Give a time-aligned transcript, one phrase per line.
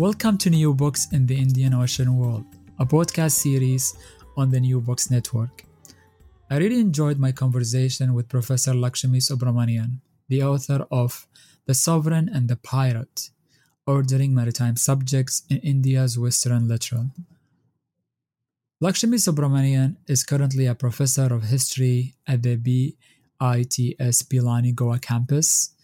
[0.00, 2.46] Welcome to New Books in the Indian Ocean World,
[2.78, 3.94] a podcast series
[4.34, 5.66] on the New Books Network.
[6.48, 11.28] I really enjoyed my conversation with Professor Lakshmi Subramanian, the author of
[11.66, 13.28] The Sovereign and the Pirate
[13.86, 17.10] Ordering Maritime Subjects in India's Western Littoral.
[18.80, 25.74] Lakshmi Subramanian is currently a professor of history at the BITS Pilani Goa campus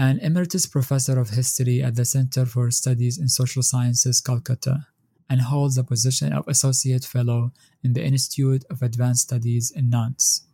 [0.00, 4.86] and Emeritus Professor of History at the Center for Studies in Social Sciences, Calcutta,
[5.28, 7.52] and holds the position of Associate Fellow
[7.84, 10.46] in the Institute of Advanced Studies in Nantes.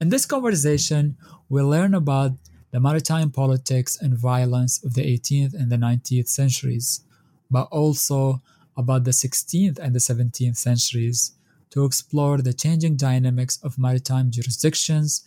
[0.00, 1.16] In this conversation,
[1.48, 2.32] we'll learn about
[2.72, 7.02] the maritime politics and violence of the 18th and the 19th centuries,
[7.48, 8.42] but also
[8.76, 11.34] about the 16th and the 17th centuries
[11.70, 15.22] to explore the changing dynamics of maritime jurisdictions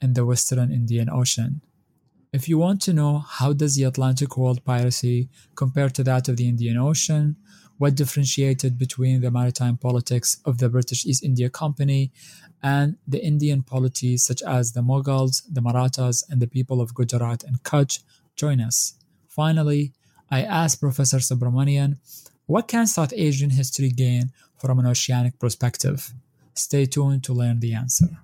[0.00, 1.60] in the Western Indian Ocean.
[2.34, 6.36] If you want to know how does the Atlantic world piracy compare to that of
[6.36, 7.36] the Indian Ocean,
[7.78, 12.10] what differentiated between the maritime politics of the British East India Company
[12.60, 17.44] and the Indian polities such as the Mughals, the Marathas, and the people of Gujarat
[17.44, 18.00] and Kutch,
[18.34, 18.94] join us.
[19.28, 19.92] Finally,
[20.28, 21.98] I asked Professor Subramanian,
[22.46, 26.12] what can South Asian history gain from an oceanic perspective?
[26.54, 28.23] Stay tuned to learn the answer.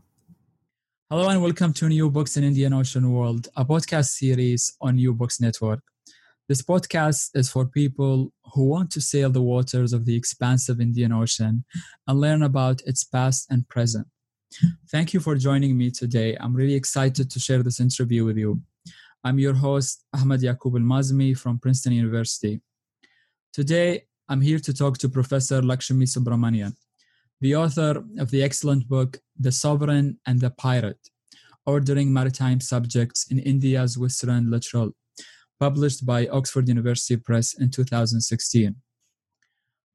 [1.13, 5.13] Hello and welcome to New Books in Indian Ocean World, a podcast series on New
[5.13, 5.81] Books Network.
[6.49, 11.11] This podcast is for people who want to sail the waters of the expansive Indian
[11.11, 11.65] Ocean
[12.07, 14.07] and learn about its past and present.
[14.93, 16.37] Thank you for joining me today.
[16.39, 18.63] I'm really excited to share this interview with you.
[19.25, 22.61] I'm your host, Ahmed Yaqub Al Mazmi from Princeton University.
[23.53, 26.77] Today, I'm here to talk to Professor Lakshmi Subramanian
[27.41, 31.09] the author of the excellent book The Sovereign and the Pirate
[31.65, 34.93] Ordering Maritime Subjects in India's Western Littoral,
[35.59, 38.77] published by Oxford University Press in 2016.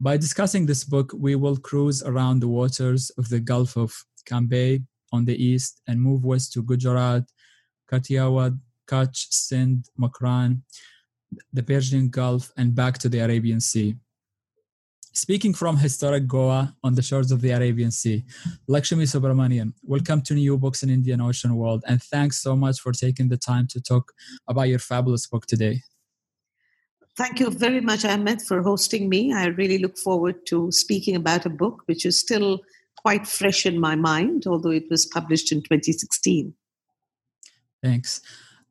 [0.02, 3.94] By discussing this book, we will cruise around the waters of the Gulf of
[4.28, 4.84] Cambay
[5.14, 7.26] on the east and move west to Gujarat,
[7.92, 8.58] Kathiawar,
[8.88, 10.62] Kutch, Sindh, Makran,
[11.54, 13.96] the Persian Gulf, and back to the Arabian Sea.
[15.16, 18.26] Speaking from historic Goa on the shores of the Arabian Sea,
[18.68, 22.92] Lakshmi Subramanian, welcome to New Books in Indian Ocean World, and thanks so much for
[22.92, 24.12] taking the time to talk
[24.50, 25.82] about your fabulous book today.
[27.16, 29.32] Thank you very much, Ahmed, for hosting me.
[29.32, 32.60] I really look forward to speaking about a book which is still
[32.98, 36.54] quite fresh in my mind, although it was published in 2016.
[37.82, 38.20] Thanks.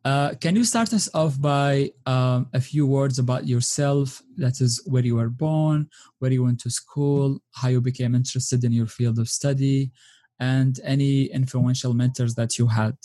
[0.04, 4.22] Uh, can you start us off by um, a few words about yourself?
[4.36, 5.88] That is, where you were born,
[6.18, 9.92] where you went to school, how you became interested in your field of study,
[10.38, 12.96] and any influential mentors that you had.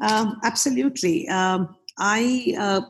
[0.00, 1.26] Um, absolutely.
[1.28, 2.82] Um, I uh,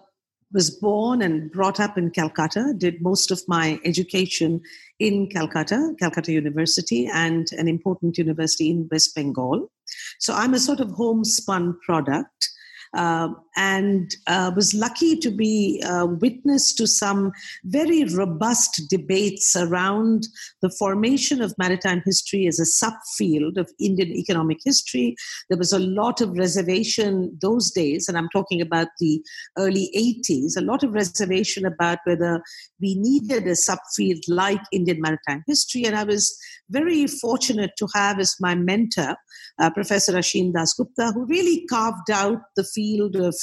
[0.53, 4.61] was born and brought up in Calcutta, did most of my education
[4.99, 9.71] in Calcutta, Calcutta University, and an important university in West Bengal.
[10.19, 12.51] So I'm a sort of homespun product
[12.95, 17.33] uh, and uh, was lucky to be uh, witness to some
[17.65, 20.27] very robust debates around
[20.63, 25.15] the formation of maritime history as a subfield of Indian economic history.
[25.49, 29.23] There was a lot of reservation those days, and I'm talking about the
[29.59, 32.43] early 80s, a lot of reservation about whether
[32.81, 35.85] we needed a subfield like Indian maritime history.
[35.85, 36.37] And I was
[36.71, 39.17] very fortunate to have as my mentor
[39.59, 43.35] uh, Professor Ashin Das Gupta, who really carved out the field of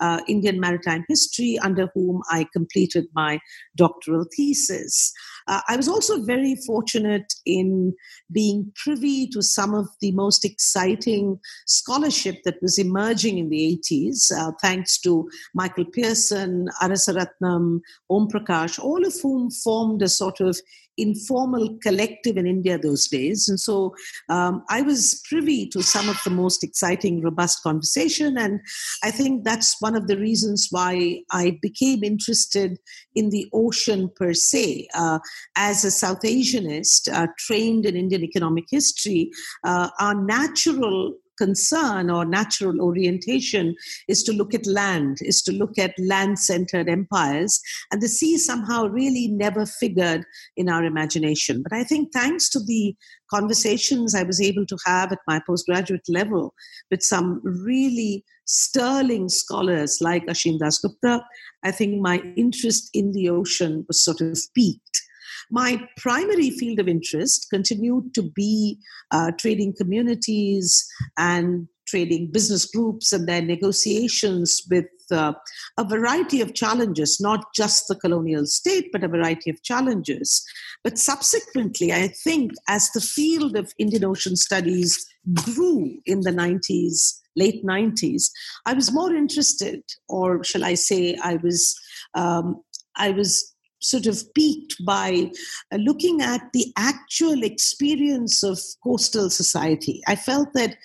[0.00, 3.40] uh, Indian maritime history, under whom I completed my
[3.76, 5.12] doctoral thesis.
[5.48, 7.94] Uh, I was also very fortunate in
[8.32, 14.30] being privy to some of the most exciting scholarship that was emerging in the 80s,
[14.36, 17.80] uh, thanks to Michael Pearson, Arasaratnam,
[18.10, 20.60] Om Prakash, all of whom formed a sort of
[21.00, 23.48] informal collective in India those days.
[23.48, 23.94] And so
[24.28, 28.36] um, I was privy to some of the most exciting, robust conversation.
[28.38, 28.60] And
[29.02, 32.78] I think that's one of the reasons why I became interested
[33.14, 34.88] in the ocean per se.
[34.94, 35.18] Uh,
[35.56, 39.30] as a South Asianist uh, trained in Indian economic history,
[39.64, 43.74] uh, our natural concern or natural orientation
[44.08, 47.60] is to look at land, is to look at land centered empires.
[47.90, 50.24] And the sea somehow really never figured
[50.56, 51.62] in our imagination.
[51.62, 52.94] But I think thanks to the
[53.30, 56.52] conversations I was able to have at my postgraduate level
[56.90, 61.22] with some really sterling scholars like Ashin Dasgupta,
[61.62, 65.02] I think my interest in the ocean was sort of peaked.
[65.50, 68.78] My primary field of interest continued to be
[69.10, 70.86] uh, trading communities
[71.18, 75.32] and trading business groups and their negotiations with uh,
[75.76, 80.44] a variety of challenges, not just the colonial state, but a variety of challenges.
[80.84, 87.18] But subsequently, I think as the field of Indian Ocean Studies grew in the 90s,
[87.34, 88.30] late 90s,
[88.66, 91.74] I was more interested, or shall I say, I was.
[92.14, 92.62] Um,
[92.96, 95.30] I was sort of piqued by
[95.72, 100.02] uh, looking at the actual experience of coastal society.
[100.06, 100.76] I felt that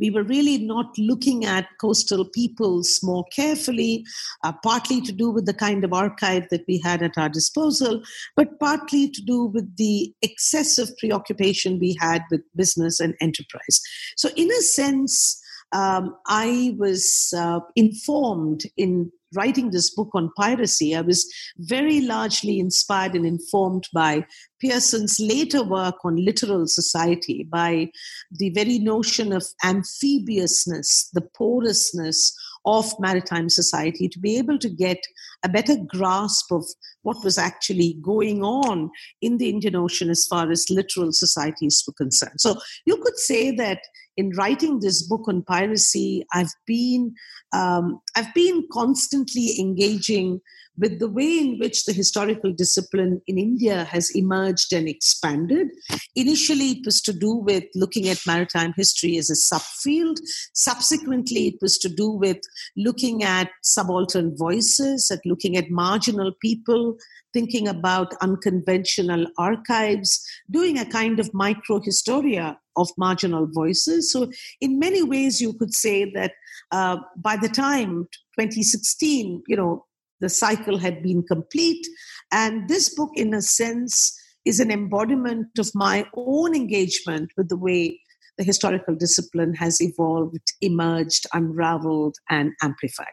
[0.00, 4.04] we were really not looking at coastal peoples more carefully,
[4.42, 8.02] uh, partly to do with the kind of archive that we had at our disposal,
[8.34, 13.80] but partly to do with the excessive preoccupation we had with business and enterprise.
[14.16, 15.40] So, in a sense,
[15.72, 22.58] um, I was uh, informed in writing this book on piracy, I was very largely
[22.58, 24.26] inspired and informed by
[24.60, 27.90] Pearson's later work on littoral society, by
[28.30, 32.34] the very notion of amphibiousness, the porousness
[32.64, 34.98] of maritime society, to be able to get
[35.44, 36.64] a better grasp of
[37.02, 38.90] what was actually going on
[39.22, 42.40] in the Indian Ocean as far as littoral societies were concerned.
[42.40, 43.80] So you could say that
[44.16, 47.14] in writing this book on piracy, I've been
[47.52, 50.40] um, I've been constantly engaging
[50.78, 55.68] with the way in which the historical discipline in India has emerged and expanded.
[56.14, 60.16] Initially, it was to do with looking at maritime history as a subfield.
[60.54, 62.38] Subsequently, it was to do with
[62.76, 66.96] looking at subaltern voices, at looking at marginal people,
[67.32, 74.10] thinking about unconventional archives, doing a kind of microhistoria of marginal voices.
[74.10, 74.30] So,
[74.60, 76.32] in many ways, you could say that
[76.72, 78.08] uh, by the time
[78.38, 79.84] 2016, you know,
[80.20, 81.86] the cycle had been complete.
[82.32, 87.56] And this book, in a sense, is an embodiment of my own engagement with the
[87.56, 88.00] way
[88.38, 93.06] the historical discipline has evolved, emerged, unraveled, and amplified.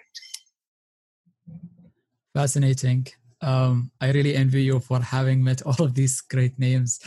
[2.34, 3.08] Fascinating.
[3.42, 7.00] Um, I really envy you for having met all of these great names,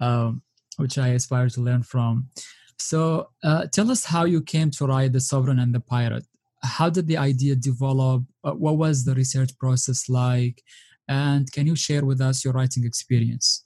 [0.00, 0.42] um,
[0.78, 2.28] which I aspire to learn from.
[2.78, 6.26] So, uh, tell us how you came to write The Sovereign and the Pirate
[6.64, 8.24] how did the idea develop?
[8.42, 10.62] Uh, what was the research process like?
[11.08, 13.64] And can you share with us your writing experience?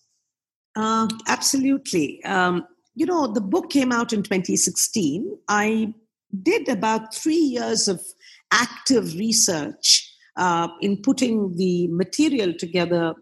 [0.77, 2.23] Uh, absolutely.
[2.25, 5.39] Um, you know, the book came out in 2016.
[5.49, 5.95] I
[6.43, 8.01] did about three years of
[8.53, 13.15] active research uh, in putting the material together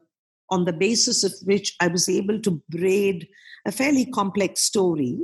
[0.51, 3.27] on the basis of which I was able to braid
[3.67, 5.19] a fairly complex story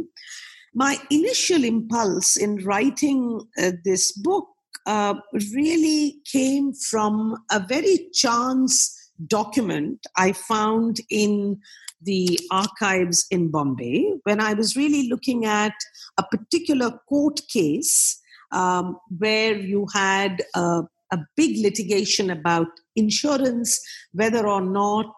[0.75, 4.47] my initial impulse in writing uh, this book
[4.87, 5.14] uh,
[5.55, 11.61] really came from a very chance document I found in
[12.00, 15.75] the archives in Bombay when I was really looking at
[16.19, 23.81] a particular court case um, where you had a, a big litigation about insurance,
[24.12, 25.14] whether or not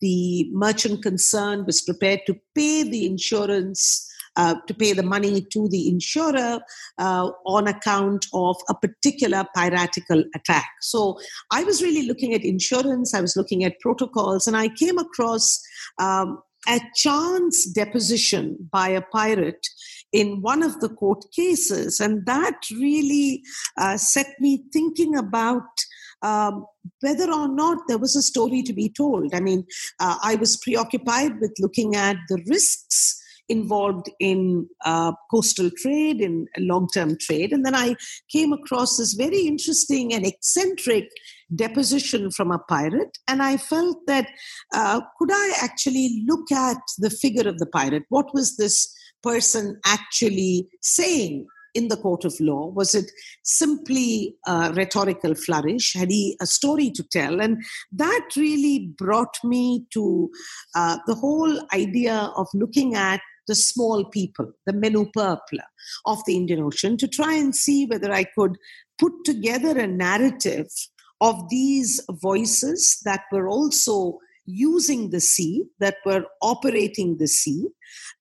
[0.00, 5.68] the merchant concerned was prepared to pay the insurance uh, to pay the money to
[5.68, 6.60] the insurer
[6.98, 10.70] uh, on account of a particular piratical attack.
[10.80, 11.18] So
[11.50, 15.60] I was really looking at insurance, I was looking at protocols, and I came across
[15.98, 19.66] um, a chance deposition by a pirate
[20.12, 22.00] in one of the court cases.
[22.00, 23.42] And that really
[23.78, 25.62] uh, set me thinking about.
[26.24, 26.66] Um,
[27.00, 29.34] whether or not there was a story to be told.
[29.34, 29.66] I mean,
[29.98, 36.46] uh, I was preoccupied with looking at the risks involved in uh, coastal trade, in
[36.58, 37.52] long term trade.
[37.52, 37.96] And then I
[38.30, 41.08] came across this very interesting and eccentric
[41.54, 43.18] deposition from a pirate.
[43.28, 44.28] And I felt that
[44.74, 48.04] uh, could I actually look at the figure of the pirate?
[48.08, 51.46] What was this person actually saying?
[51.74, 52.68] in the court of law?
[52.68, 53.10] Was it
[53.42, 55.94] simply a rhetorical flourish?
[55.94, 57.40] Had he a story to tell?
[57.40, 60.30] And that really brought me to
[60.74, 65.58] uh, the whole idea of looking at the small people, the menu peuple
[66.06, 68.56] of the Indian Ocean, to try and see whether I could
[68.98, 70.68] put together a narrative
[71.20, 77.68] of these voices that were also using the sea, that were operating the sea,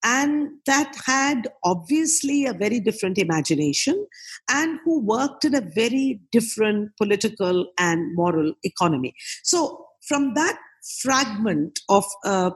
[0.04, 4.06] and that had obviously a very different imagination
[4.50, 9.14] and who worked in a very different political and moral economy.
[9.44, 10.58] So, from that
[11.02, 12.52] fragment of a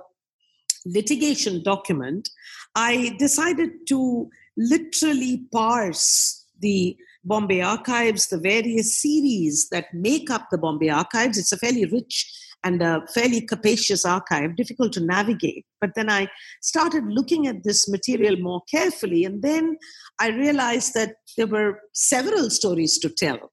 [0.86, 2.30] litigation document,
[2.76, 10.58] I decided to literally parse the Bombay archives, the various series that make up the
[10.58, 11.38] Bombay archives.
[11.38, 12.32] It's a fairly rich
[12.64, 15.66] and a fairly capacious archive, difficult to navigate.
[15.80, 16.28] But then I
[16.62, 19.78] started looking at this material more carefully, and then
[20.20, 23.52] I realized that there were several stories to tell.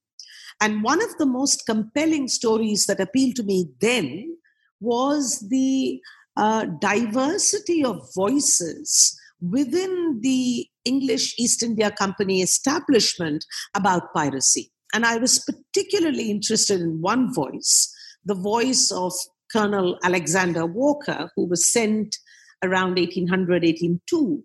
[0.60, 4.36] And one of the most compelling stories that appealed to me then
[4.80, 6.00] was the
[6.36, 14.70] uh, diversity of voices within the English East India Company establishment about piracy.
[14.94, 17.92] And I was particularly interested in one voice
[18.24, 19.12] the voice of
[19.50, 22.16] Colonel Alexander Walker, who was sent
[22.62, 24.44] around 1800, 1802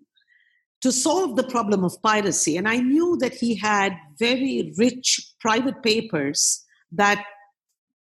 [0.80, 2.56] to solve the problem of piracy.
[2.56, 7.24] And I knew that he had very rich private papers that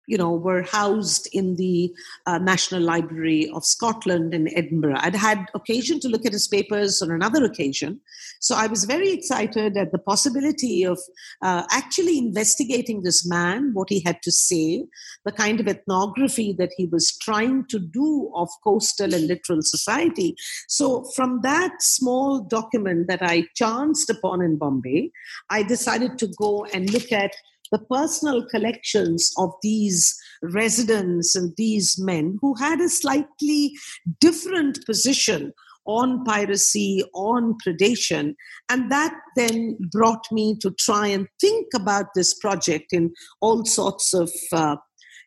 [0.08, 1.94] you know, were housed in the
[2.26, 4.96] uh, National Library of Scotland in Edinburgh.
[4.98, 8.00] I'd had occasion to look at his papers on another occasion.
[8.40, 10.98] So I was very excited at the possibility of
[11.42, 14.86] uh, actually investigating this man, what he had to say,
[15.26, 20.36] the kind of ethnography that he was trying to do of coastal and littoral society.
[20.70, 25.12] So from that small document that I chanced upon in Bombay,
[25.50, 27.36] I decided to go and look at
[27.72, 33.74] the personal collections of these residents and these men who had a slightly
[34.20, 35.54] different position
[35.88, 38.36] on piracy, on predation.
[38.70, 44.14] And that then brought me to try and think about this project in all sorts
[44.14, 44.76] of, uh,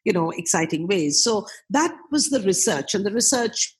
[0.04, 1.24] you know, exciting ways.
[1.24, 2.94] So that was the research.
[2.94, 3.74] And the research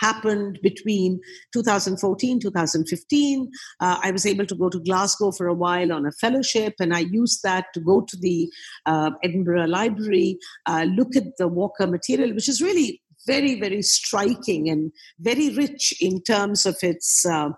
[0.00, 1.20] happened between
[1.52, 3.50] 2014 2015
[3.80, 6.94] uh, i was able to go to glasgow for a while on a fellowship and
[6.94, 8.50] i used that to go to the
[8.86, 14.68] uh, edinburgh library uh, look at the walker material which is really very very striking
[14.68, 17.48] and very rich in terms of its uh,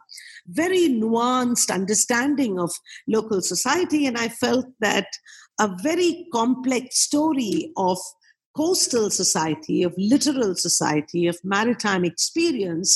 [0.49, 2.71] very nuanced understanding of
[3.07, 4.07] local society.
[4.07, 5.07] And i felt that
[5.61, 7.99] a very complex story of
[8.59, 12.91] coastal society, of littoral society, of maritime experience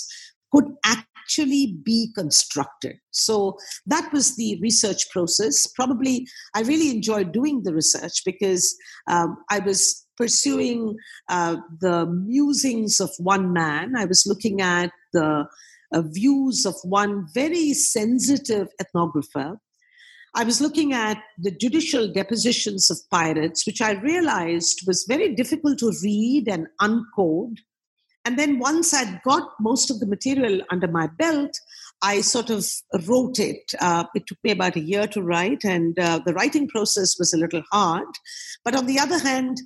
[0.52, 2.96] could actually be constructed.
[3.12, 5.68] So that was the research process.
[5.68, 6.26] Probably
[6.56, 8.76] I really enjoyed doing the research because
[9.08, 10.96] um, I was pursuing
[11.28, 13.94] uh, the musings of one man.
[13.96, 15.46] I was looking at the
[15.94, 19.58] uh, views of one very sensitive ethnographer
[20.34, 25.78] I was looking at the judicial depositions of pirates, which I realized was very difficult
[25.80, 27.58] to read and uncode.
[28.24, 31.58] And then once I'd got most of the material under my belt,
[32.02, 32.66] I sort of
[33.06, 33.74] wrote it.
[33.80, 37.34] Uh, it took me about a year to write, and uh, the writing process was
[37.34, 38.08] a little hard.
[38.64, 39.60] But on the other hand,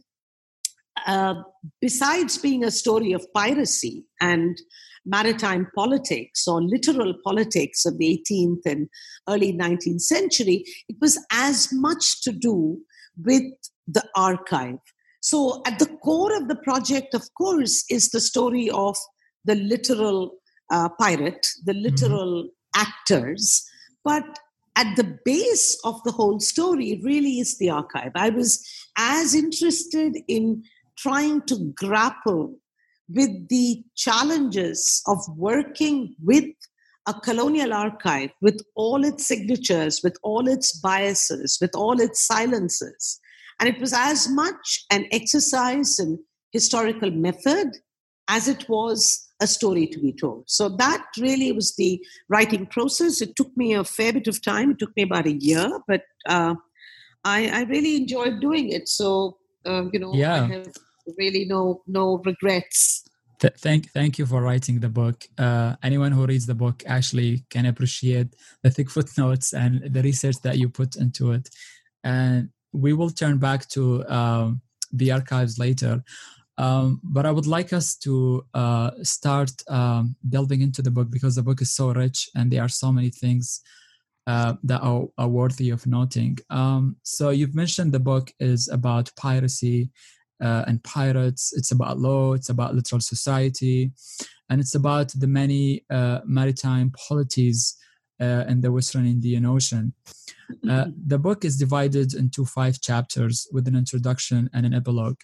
[1.06, 1.34] uh,
[1.80, 4.58] besides being a story of piracy and
[5.06, 8.88] maritime politics or littoral politics of the 18th and
[9.28, 12.78] early 19th century, it was as much to do
[13.24, 13.44] with
[13.86, 14.78] the archive.
[15.20, 18.96] So, at the core of the project, of course, is the story of
[19.44, 20.32] the littoral
[20.70, 21.82] uh, pirate, the mm-hmm.
[21.82, 22.80] littoral mm-hmm.
[22.80, 23.64] actors.
[24.04, 24.38] But
[24.76, 28.12] at the base of the whole story really is the archive.
[28.14, 28.64] I was
[28.98, 30.62] as interested in
[30.98, 32.58] trying to grapple
[33.08, 36.44] with the challenges of working with
[37.06, 43.20] a colonial archive with all its signatures, with all its biases, with all its silences.
[43.60, 46.18] And it was as much an exercise in
[46.50, 47.68] historical method
[48.28, 50.44] as it was a story to be told.
[50.46, 53.20] So that really was the writing process.
[53.20, 54.72] It took me a fair bit of time.
[54.72, 56.54] It took me about a year, but uh,
[57.24, 58.88] I, I, really enjoyed doing it.
[58.88, 59.36] So,
[59.66, 60.44] uh, you know, yeah.
[60.44, 60.72] I have
[61.18, 63.04] really no no regrets
[63.38, 65.24] Th- thank thank you for writing the book.
[65.36, 70.36] Uh, anyone who reads the book actually can appreciate the thick footnotes and the research
[70.42, 71.48] that you put into it.
[72.02, 76.02] And we will turn back to um, the archives later.
[76.58, 81.34] Um, but I would like us to uh, start um, delving into the book because
[81.34, 83.60] the book is so rich and there are so many things
[84.26, 86.38] uh, that are, are, worthy of noting.
[86.48, 89.90] Um, so you've mentioned the book is about piracy
[90.40, 91.52] uh, and pirates.
[91.56, 92.34] It's about law.
[92.34, 93.92] It's about littoral society,
[94.48, 97.76] and it's about the many uh, maritime polities
[98.20, 99.94] uh, in the Western Indian Ocean.
[100.68, 105.20] Uh, the book is divided into five chapters with an introduction and an epilogue.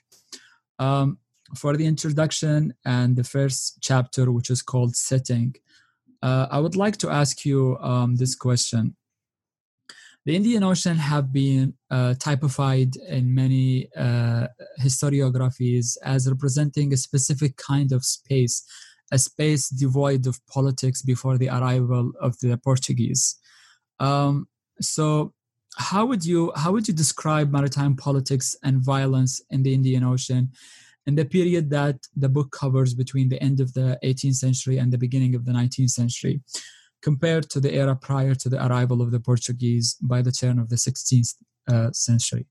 [0.79, 1.19] Um,
[1.57, 5.55] for the introduction and the first chapter, which is called Setting,
[6.23, 8.97] uh, I would like to ask you um, this question.
[10.25, 14.47] The Indian Ocean have been uh, typified in many uh,
[14.81, 18.65] historiographies as representing a specific kind of space,
[19.11, 23.37] a space devoid of politics before the arrival of the Portuguese.
[23.99, 24.47] Um,
[24.81, 25.33] so,
[25.77, 30.53] how would you how would you describe maritime politics and violence in the Indian Ocean?
[31.07, 34.93] in the period that the book covers between the end of the 18th century and
[34.93, 36.41] the beginning of the 19th century,
[37.03, 40.69] compared to the era prior to the arrival of the Portuguese by the turn of
[40.69, 41.35] the 16th
[41.69, 42.47] uh, century?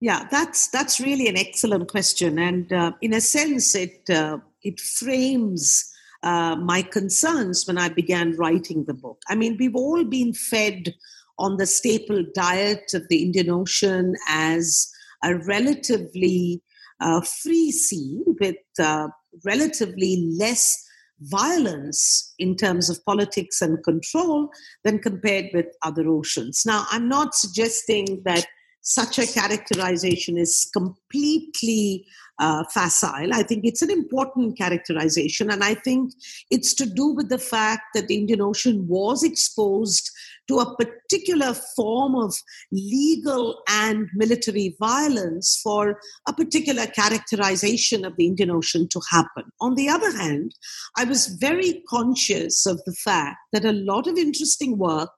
[0.00, 4.78] Yeah, that's that's really an excellent question, and uh, in a sense, it uh, it
[4.78, 5.92] frames
[6.22, 9.20] uh, my concerns when I began writing the book.
[9.28, 10.94] I mean, we've all been fed
[11.38, 14.88] on the staple diet of the Indian Ocean as
[15.24, 16.62] a relatively
[17.00, 19.08] uh, free sea with uh,
[19.44, 20.84] relatively less
[21.20, 24.50] violence in terms of politics and control
[24.84, 26.64] than compared with other oceans.
[26.64, 28.46] Now, I'm not suggesting that
[28.82, 32.06] such a characterization is completely
[32.38, 33.34] uh, facile.
[33.34, 36.12] I think it's an important characterization, and I think
[36.50, 40.10] it's to do with the fact that the Indian Ocean was exposed
[40.48, 42.34] to a particular form of
[42.72, 49.44] legal and military violence for a particular characterization of the Indian Ocean to happen.
[49.60, 50.54] On the other hand,
[50.96, 55.10] I was very conscious of the fact that a lot of interesting work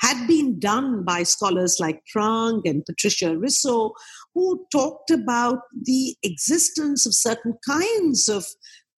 [0.00, 3.92] had been done by scholars like Prange and Patricia Risso,
[4.34, 8.44] who talked about the existence of certain kinds of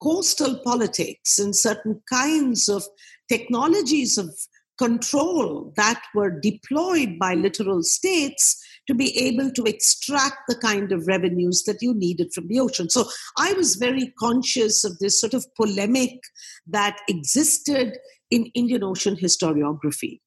[0.02, 2.84] coastal politics and certain kinds of
[3.30, 4.36] technologies of
[4.78, 11.08] control that were deployed by littoral states to be able to extract the kind of
[11.08, 12.90] revenues that you needed from the ocean.
[12.90, 13.06] So
[13.38, 16.20] I was very conscious of this sort of polemic
[16.68, 17.98] that existed
[18.30, 20.20] in Indian Ocean historiography.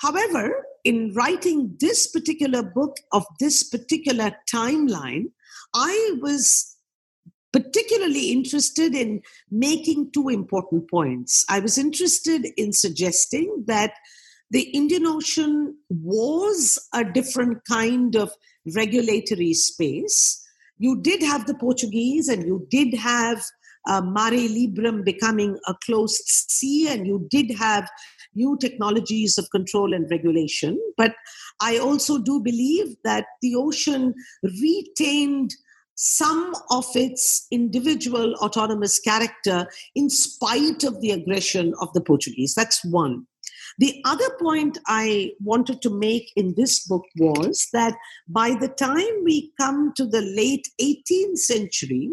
[0.00, 5.26] However, in writing this particular book of this particular timeline,
[5.74, 6.71] I was
[7.52, 11.44] particularly interested in making two important points.
[11.48, 13.92] I was interested in suggesting that
[14.50, 18.30] the Indian Ocean was a different kind of
[18.74, 20.38] regulatory space.
[20.78, 23.42] You did have the Portuguese, and you did have
[23.88, 27.88] uh, Mare Liberum becoming a closed sea, and you did have
[28.34, 30.78] new technologies of control and regulation.
[30.96, 31.14] But
[31.60, 35.54] I also do believe that the ocean retained
[36.02, 42.54] some of its individual autonomous character in spite of the aggression of the Portuguese.
[42.54, 43.24] That's one.
[43.78, 47.94] The other point I wanted to make in this book was that
[48.26, 52.10] by the time we come to the late 18th century,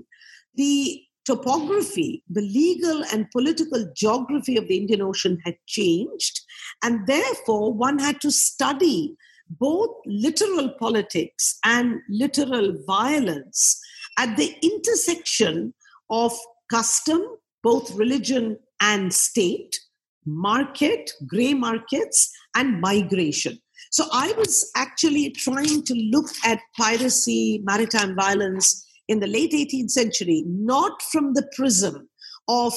[0.54, 6.42] the topography, the legal and political geography of the Indian Ocean had changed,
[6.84, 9.18] and therefore one had to study
[9.50, 13.80] both littoral politics and littoral violence
[14.18, 15.74] at the intersection
[16.10, 16.32] of
[16.70, 17.22] custom,
[17.64, 19.80] both religion and state,
[20.26, 23.60] market, gray markets, and migration.
[23.92, 29.90] So I was actually trying to look at piracy, maritime violence in the late 18th
[29.90, 32.08] century, not from the prism
[32.48, 32.74] of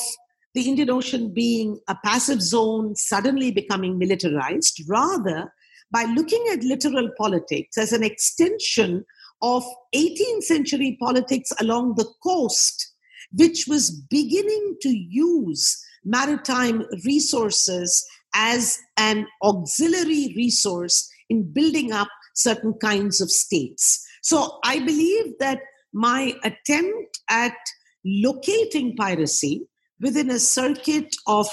[0.54, 5.52] the Indian Ocean being a passive zone suddenly becoming militarized, rather
[5.92, 9.04] by looking at littoral politics as an extension
[9.42, 12.92] of 18th century politics along the coast,
[13.32, 22.72] which was beginning to use maritime resources as an auxiliary resource in building up certain
[22.74, 24.04] kinds of states.
[24.22, 25.60] So I believe that
[25.92, 27.54] my attempt at
[28.04, 29.66] locating piracy
[30.00, 31.46] within a circuit of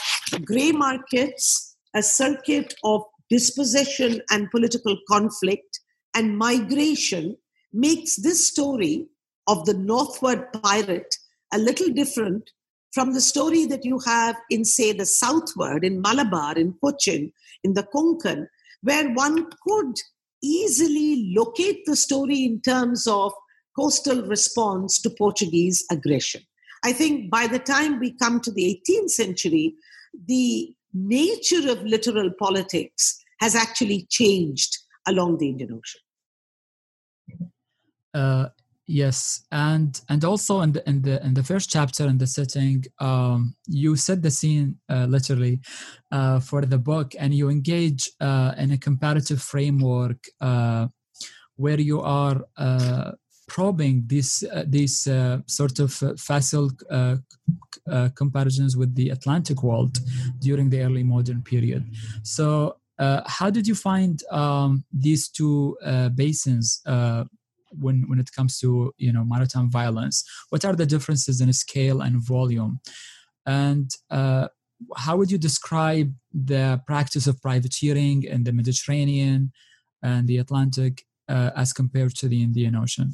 [0.45, 5.79] gray markets, a circuit of dispossession and political conflict,
[6.15, 7.37] and migration
[7.71, 9.07] makes this story
[9.47, 11.15] of the northward pirate
[11.53, 12.49] a little different
[12.91, 17.31] from the story that you have in, say, the southward, in Malabar, in Cochin,
[17.63, 18.47] in the Konkan,
[18.81, 19.95] where one could
[20.41, 23.31] easily locate the story in terms of
[23.77, 26.41] coastal response to Portuguese aggression.
[26.83, 29.75] I think by the time we come to the 18th century,
[30.27, 36.01] the nature of littoral politics has actually changed along the Indian Ocean.
[38.13, 38.49] Uh,
[38.87, 42.83] yes, and and also in the in the in the first chapter in the setting,
[42.99, 45.59] um, you set the scene uh, literally
[46.11, 50.87] uh, for the book, and you engage uh, in a comparative framework uh,
[51.55, 53.11] where you are uh,
[53.49, 56.71] probing these uh, these uh, sort of uh, facile
[58.15, 59.97] comparisons with the Atlantic world
[60.39, 61.83] during the early modern period.
[62.23, 65.77] So, uh, how did you find um, these two
[66.15, 66.81] basins
[67.71, 70.23] when when it comes to you know maritime violence?
[70.49, 72.79] What are the differences in scale and volume?
[73.45, 73.89] And
[74.95, 79.51] how would you describe the practice of privateering in the Mediterranean
[80.01, 83.13] and the Atlantic uh, as compared to the Indian Ocean?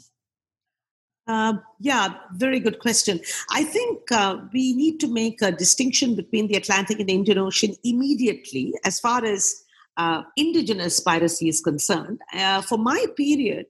[1.28, 3.20] Uh, yeah, very good question.
[3.50, 7.40] I think uh, we need to make a distinction between the Atlantic and the Indian
[7.40, 9.65] Ocean immediately as far as
[9.98, 12.20] uh, indigenous piracy is concerned.
[12.34, 13.66] Uh, for my period,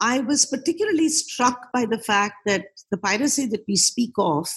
[0.00, 4.48] I was particularly struck by the fact that the piracy that we speak of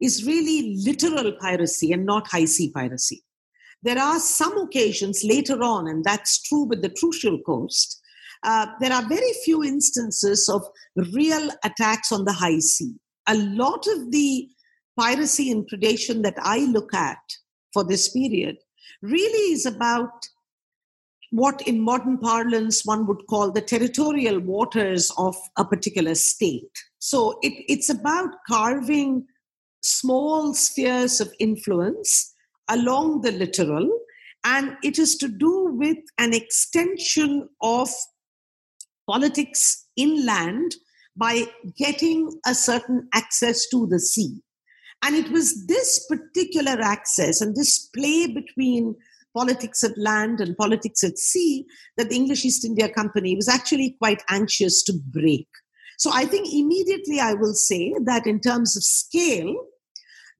[0.00, 3.22] is really literal piracy and not high sea piracy.
[3.82, 8.02] There are some occasions later on, and that's true with the Trucial Coast,
[8.42, 10.62] uh, there are very few instances of
[11.12, 12.94] real attacks on the high sea.
[13.28, 14.48] A lot of the
[14.98, 17.18] piracy and predation that I look at
[17.72, 18.56] for this period
[19.02, 20.28] really is about
[21.30, 26.70] what in modern parlance one would call the territorial waters of a particular state.
[26.98, 29.26] So it, it's about carving
[29.82, 32.34] small spheres of influence
[32.68, 33.90] along the littoral,
[34.44, 37.88] and it is to do with an extension of
[39.08, 40.76] politics inland
[41.16, 44.40] by getting a certain access to the sea.
[45.02, 48.94] And it was this particular access and this play between
[49.34, 51.64] politics at land and politics at sea
[51.96, 55.48] that the English East India Company was actually quite anxious to break.
[55.98, 59.54] So I think immediately I will say that in terms of scale,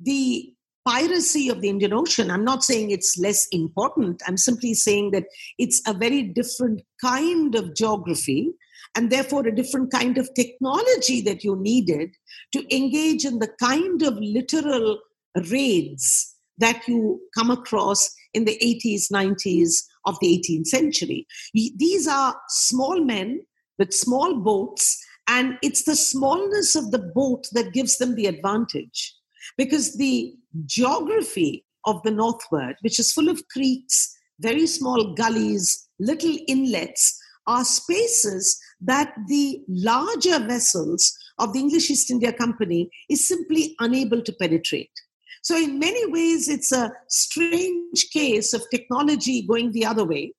[0.01, 0.53] the
[0.87, 4.21] piracy of the Indian Ocean, I'm not saying it's less important.
[4.27, 5.25] I'm simply saying that
[5.59, 8.53] it's a very different kind of geography
[8.95, 12.11] and therefore a different kind of technology that you needed
[12.53, 14.99] to engage in the kind of littoral
[15.51, 21.27] raids that you come across in the 80s, 90s of the 18th century.
[21.55, 23.41] These are small men
[23.79, 29.15] with small boats, and it's the smallness of the boat that gives them the advantage
[29.57, 30.35] because the
[30.67, 37.65] geography of the northward, which is full of creeks, very small gullies, little inlets, are
[37.65, 44.33] spaces that the larger vessels of the English East India Company is simply unable to
[44.33, 44.91] penetrate.
[45.43, 50.35] So, in many ways, it's a strange case of technology going the other way.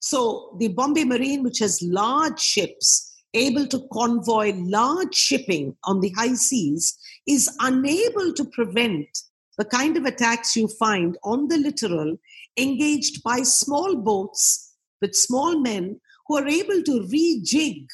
[0.00, 6.10] So, the Bombay Marine, which has large ships able to convoy large shipping on the
[6.10, 9.06] high seas, is unable to prevent
[9.58, 12.16] the kind of attacks you find on the littoral
[12.56, 17.86] engaged by small boats with small men who are able to rejig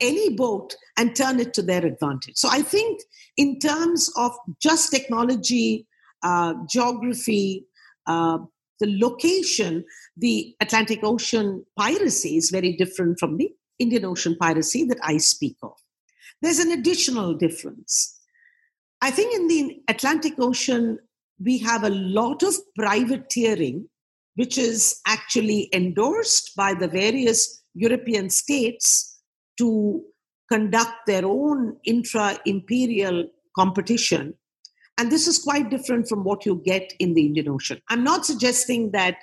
[0.00, 2.36] any boat and turn it to their advantage.
[2.36, 3.00] So I think,
[3.36, 5.86] in terms of just technology,
[6.22, 7.66] uh, geography,
[8.06, 8.38] uh,
[8.80, 9.84] the location,
[10.16, 15.56] the Atlantic Ocean piracy is very different from the Indian Ocean piracy that I speak
[15.62, 15.72] of.
[16.40, 18.18] There's an additional difference.
[19.00, 20.98] I think in the Atlantic Ocean,
[21.40, 23.88] we have a lot of privateering,
[24.34, 29.20] which is actually endorsed by the various European states
[29.58, 30.02] to
[30.50, 34.34] conduct their own intra imperial competition.
[34.98, 37.80] And this is quite different from what you get in the Indian Ocean.
[37.88, 39.16] I'm not suggesting that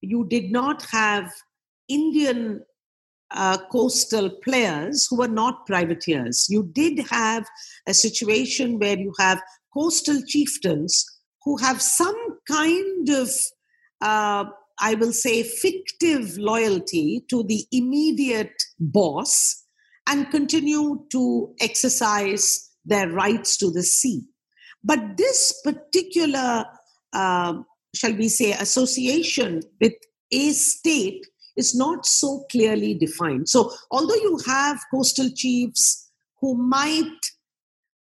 [0.00, 1.32] you did not have
[1.88, 2.62] Indian
[3.30, 6.46] uh, coastal players who were not privateers.
[6.48, 7.44] You did have
[7.86, 9.42] a situation where you have
[9.74, 11.04] coastal chieftains
[11.44, 13.30] who have some kind of
[14.00, 14.44] uh,
[14.80, 19.64] I will say, fictive loyalty to the immediate boss
[20.06, 24.22] and continue to exercise their rights to the sea.
[24.82, 26.64] But this particular,
[27.12, 27.54] uh,
[27.94, 29.94] shall we say, association with
[30.32, 33.48] a state is not so clearly defined.
[33.48, 36.10] So, although you have coastal chiefs
[36.40, 37.18] who might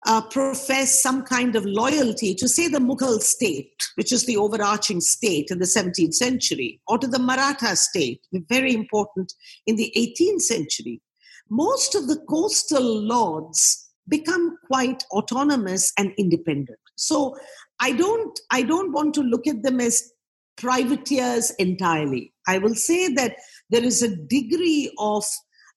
[0.08, 5.00] uh, profess some kind of loyalty to, say, the Mughal state, which is the overarching
[5.00, 9.34] state in the 17th century, or to the Maratha state, very important
[9.68, 11.02] in the 18th century,
[11.50, 16.80] most of the coastal lords become quite autonomous and independent.
[16.96, 17.38] So
[17.80, 20.12] I don't, I don't want to look at them as
[20.58, 22.34] privateers entirely.
[22.48, 23.36] I will say that
[23.70, 25.24] there is a degree of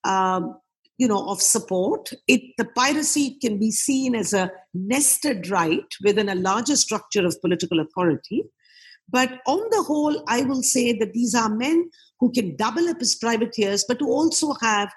[0.04, 0.56] um,
[0.98, 2.10] you know of support.
[2.28, 7.40] It the piracy can be seen as a nested right within a larger structure of
[7.40, 8.44] political authority.
[9.10, 13.02] But on the whole i will say that these are men who can double up
[13.02, 14.90] as privateers but who also have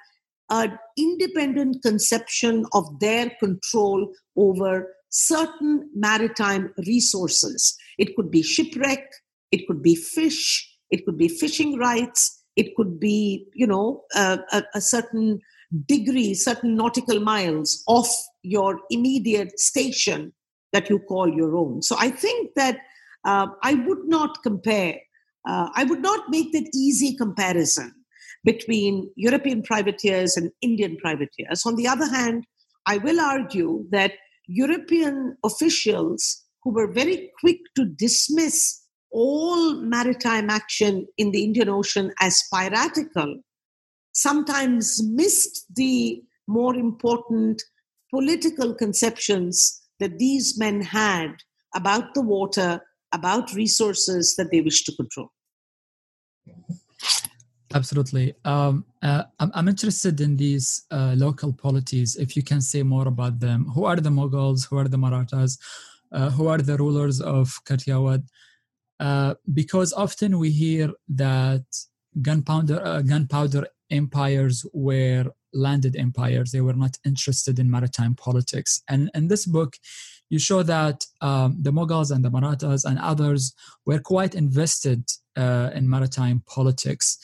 [0.49, 7.75] an independent conception of their control over certain maritime resources.
[7.97, 9.03] It could be shipwreck
[9.51, 14.63] it could be fish it could be fishing rights it could be you know a,
[14.73, 15.39] a certain
[15.85, 18.09] degree, certain nautical miles off
[18.43, 20.33] your immediate station
[20.73, 21.81] that you call your own.
[21.81, 22.77] So I think that
[23.25, 24.95] uh, I would not compare,
[25.47, 27.93] uh, I would not make that easy comparison
[28.43, 31.65] between European privateers and Indian privateers.
[31.65, 32.45] On the other hand,
[32.85, 34.13] I will argue that
[34.47, 42.13] European officials who were very quick to dismiss all maritime action in the Indian Ocean
[42.21, 43.41] as piratical
[44.17, 47.61] sometimes missed the more important
[48.09, 51.31] political conceptions that these men had
[51.75, 52.81] about the water,
[53.13, 55.29] about resources that they wish to control.
[57.75, 58.33] Absolutely.
[58.43, 62.15] Um, uh, I'm, interested in these uh, local polities.
[62.15, 64.67] If you can say more about them, who are the Mughals?
[64.67, 65.59] Who are the Marathas?
[66.11, 68.23] Uh, who are the rulers of Kathiawar?
[68.99, 71.65] Uh, because often we hear that
[72.21, 76.51] gunpowder, uh, gunpowder empires were landed empires.
[76.51, 78.81] They were not interested in maritime politics.
[78.87, 79.77] And in this book,
[80.29, 83.53] you show that um, the Mughals and the Marathas and others
[83.85, 87.17] were quite invested uh, in maritime politics.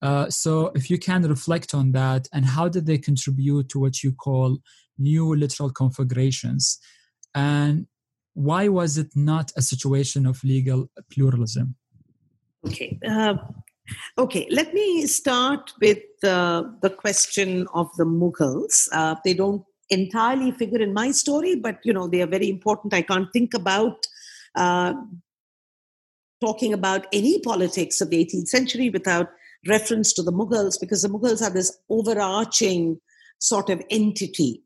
[0.00, 4.02] Uh, so, if you can reflect on that, and how did they contribute to what
[4.02, 4.58] you call
[4.96, 6.78] new littoral configurations?
[7.34, 7.86] And
[8.34, 11.74] why was it not a situation of legal pluralism?
[12.64, 12.98] Okay.
[13.06, 13.34] Uh,
[14.18, 18.88] Okay, let me start with uh, the question of the Mughals.
[18.92, 22.94] Uh, they don't entirely figure in my story, but you know they are very important.
[22.94, 24.06] I can't think about
[24.54, 24.94] uh,
[26.40, 29.30] talking about any politics of the 18th century without
[29.66, 33.00] reference to the Mughals, because the Mughals are this overarching
[33.38, 34.62] sort of entity.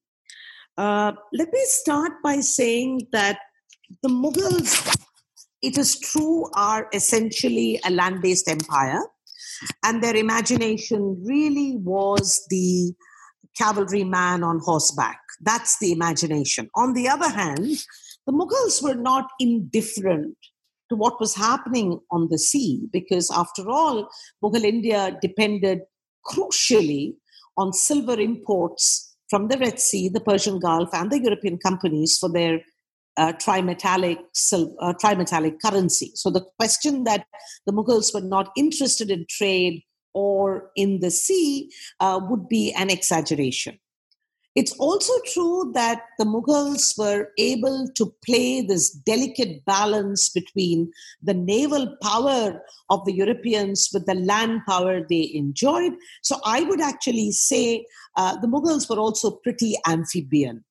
[0.77, 3.39] Uh, let me start by saying that
[4.03, 4.97] the Mughals
[5.63, 9.01] it is true, are essentially a land based empire.
[9.85, 12.93] And their imagination really was the
[13.57, 15.21] cavalryman on horseback.
[15.41, 16.69] That's the imagination.
[16.75, 17.67] On the other hand,
[18.27, 20.37] the Mughals were not indifferent
[20.89, 24.09] to what was happening on the sea because, after all,
[24.43, 25.81] Mughal India depended
[26.27, 27.15] crucially
[27.57, 32.31] on silver imports from the Red Sea, the Persian Gulf, and the European companies for
[32.31, 32.61] their
[33.17, 34.19] uh, trimetallic
[34.53, 36.13] uh, trimetallic currency.
[36.15, 37.27] So the question that
[37.67, 39.83] the Mughals were not interested in trade
[40.15, 41.71] or in the sea
[42.01, 43.79] uh, would be an exaggeration.
[44.55, 51.33] It's also true that the Mughals were able to play this delicate balance between the
[51.33, 55.93] naval power of the Europeans with the land power they enjoyed.
[56.23, 60.65] So I would actually say uh, the Mughals were also pretty amphibian.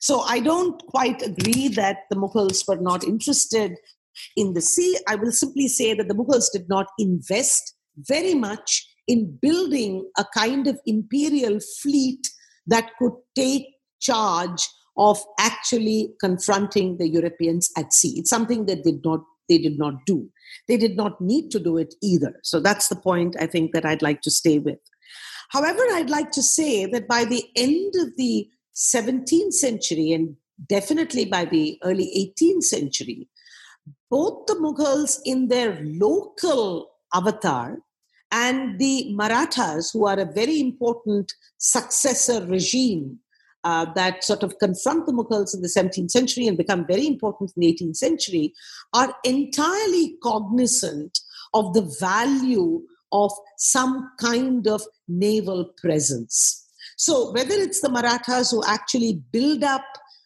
[0.00, 3.76] So I don't quite agree that the Mughals were not interested
[4.36, 4.96] in the sea.
[5.08, 10.24] I will simply say that the Mughals did not invest very much in building a
[10.34, 12.28] kind of imperial fleet
[12.66, 13.66] that could take
[14.00, 18.14] charge of actually confronting the Europeans at sea.
[18.18, 20.28] It's something that did not they did not do.
[20.68, 22.38] They did not need to do it either.
[22.42, 24.78] So that's the point I think that I'd like to stay with.
[25.50, 28.46] However, I'd like to say that by the end of the
[28.78, 30.36] 17th century and
[30.68, 33.28] definitely by the early 18th century,
[34.08, 37.78] both the Mughals in their local avatar
[38.30, 43.18] and the Marathas, who are a very important successor regime
[43.64, 47.52] uh, that sort of confront the Mughals in the 17th century and become very important
[47.56, 48.52] in the 18th century,
[48.94, 51.18] are entirely cognizant
[51.54, 56.67] of the value of some kind of naval presence.
[56.98, 59.84] So, whether it's the Marathas who actually build up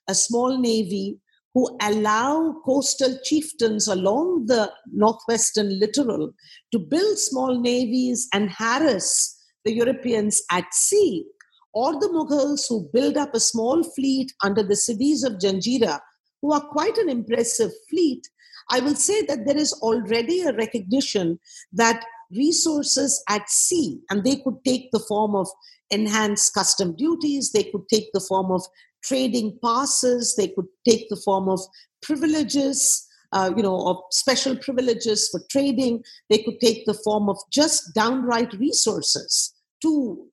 [0.08, 1.18] a small navy,
[1.52, 6.32] who allow coastal chieftains along the northwestern littoral
[6.72, 11.26] to build small navies and harass the Europeans at sea,
[11.74, 16.00] or the Mughals who build up a small fleet under the Sidis of Janjira,
[16.40, 18.26] who are quite an impressive fleet,
[18.70, 21.38] I will say that there is already a recognition
[21.74, 22.02] that
[22.34, 25.48] resources at sea, and they could take the form of
[25.92, 28.62] enhanced custom duties, they could take the form of
[29.04, 31.60] trading passes, they could take the form of
[32.02, 36.02] privileges, uh, you know, of special privileges for trading.
[36.30, 40.26] They could take the form of just downright resources to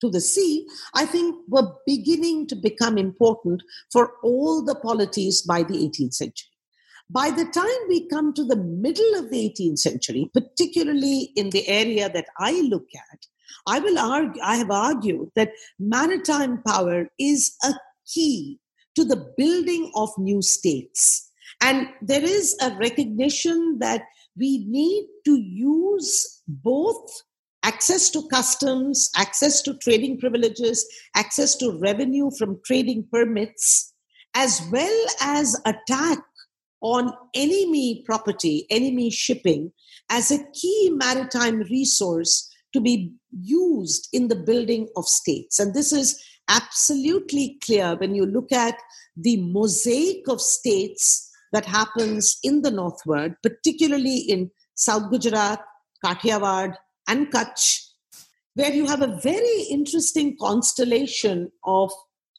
[0.00, 5.62] to the sea, I think were beginning to become important for all the polities by
[5.62, 6.50] the 18th century.
[7.10, 11.66] By the time we come to the middle of the 18th century, particularly in the
[11.68, 13.26] area that I look at,
[13.66, 17.72] I will argue, I have argued that maritime power is a
[18.06, 18.58] key
[18.96, 21.30] to the building of new states.
[21.60, 24.02] And there is a recognition that
[24.36, 27.10] we need to use both
[27.62, 33.94] access to customs, access to trading privileges, access to revenue from trading permits,
[34.34, 36.18] as well as attack
[36.82, 39.72] on enemy property, enemy shipping,
[40.10, 45.58] as a key maritime resource to be used in the building of states.
[45.58, 48.76] And this is absolutely clear when you look at
[49.16, 55.60] the mosaic of states that happens in the northward, particularly in South Gujarat,
[56.04, 56.74] Kathiawar,
[57.08, 57.80] and Kutch,
[58.54, 61.92] where you have a very interesting constellation of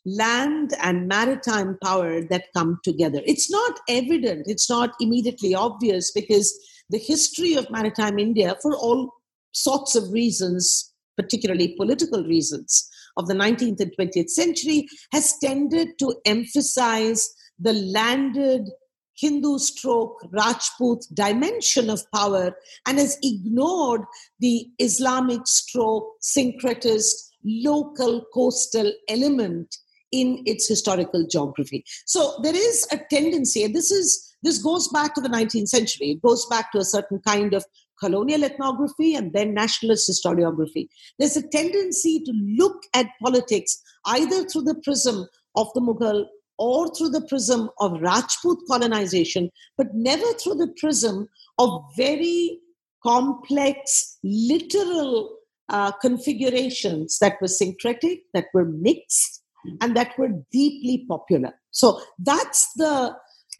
[0.05, 3.21] land and maritime power that come together.
[3.25, 6.53] It's not evident, it's not immediately obvious because
[6.89, 9.11] the history of maritime India, for all
[9.55, 16.13] sorts of reasons, particularly political reasons, of the 19th and 20th century, has tended to
[16.25, 18.69] emphasize the landed
[19.17, 22.53] Hindu stroke Rajput dimension of power
[22.85, 24.01] and has ignored
[24.39, 27.13] the Islamic stroke syncretist
[27.45, 29.77] local coastal element
[30.11, 31.83] in its historical geography.
[32.05, 36.11] So there is a tendency, and this is this goes back to the 19th century.
[36.11, 37.65] It goes back to a certain kind of
[37.99, 40.87] colonial ethnography and then nationalist historiography.
[41.19, 46.25] There's a tendency to look at politics either through the prism of the Mughal
[46.57, 51.27] or through the prism of Rajput colonization, but never through the prism
[51.59, 52.59] of very
[53.03, 55.37] complex littoral
[55.69, 59.41] uh, configurations that were syncretic, that were mixed,
[59.81, 61.53] and that were deeply popular.
[61.71, 63.15] So that's the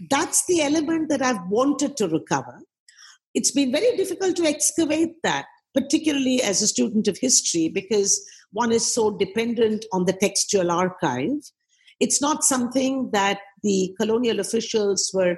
[0.10, 2.60] that's the element that I've wanted to recover.
[3.36, 5.46] It's been very difficult to excavate that,
[5.76, 11.42] particularly as a student of history, because one is so dependent on the textual archive
[12.00, 15.38] it's not something that the colonial officials were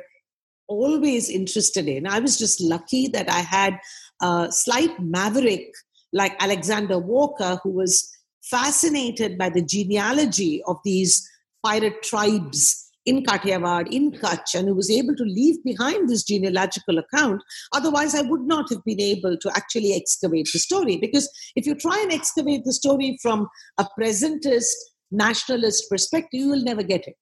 [0.68, 2.08] always interested in.
[2.08, 3.80] I was just lucky that I had
[4.22, 5.72] a slight maverick
[6.14, 8.10] like Alexander Walker, who was
[8.44, 11.28] fascinated by the genealogy of these
[11.64, 17.00] pirate tribes in Kathiawar, in Kutch, and who was able to leave behind this genealogical
[17.00, 17.42] account.
[17.74, 20.98] Otherwise, I would not have been able to actually excavate the story.
[20.98, 23.48] Because if you try and excavate the story from
[23.80, 24.76] a presentist
[25.10, 27.16] nationalist perspective, you will never get it.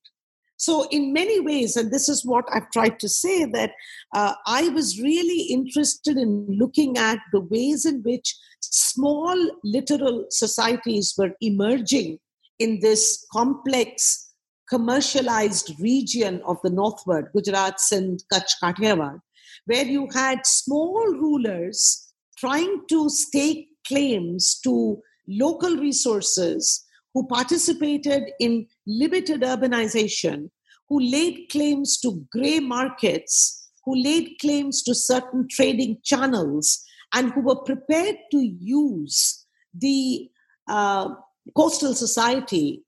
[0.58, 3.71] So, in many ways, and this is what I've tried to say, that
[4.15, 11.13] uh, I was really interested in looking at the ways in which small littoral societies
[11.17, 12.19] were emerging
[12.58, 14.24] in this complex,
[14.69, 19.19] commercialized region of the northward, Gujarat, Sindh, Kutch, Kathiawar,
[19.65, 28.67] where you had small rulers trying to stake claims to local resources who participated in
[28.86, 30.49] limited urbanization,
[30.89, 37.41] who laid claims to gray markets, who laid claims to certain trading channels, and who
[37.41, 40.30] were prepared to use the
[40.67, 41.10] uh,
[41.56, 42.84] coastal society,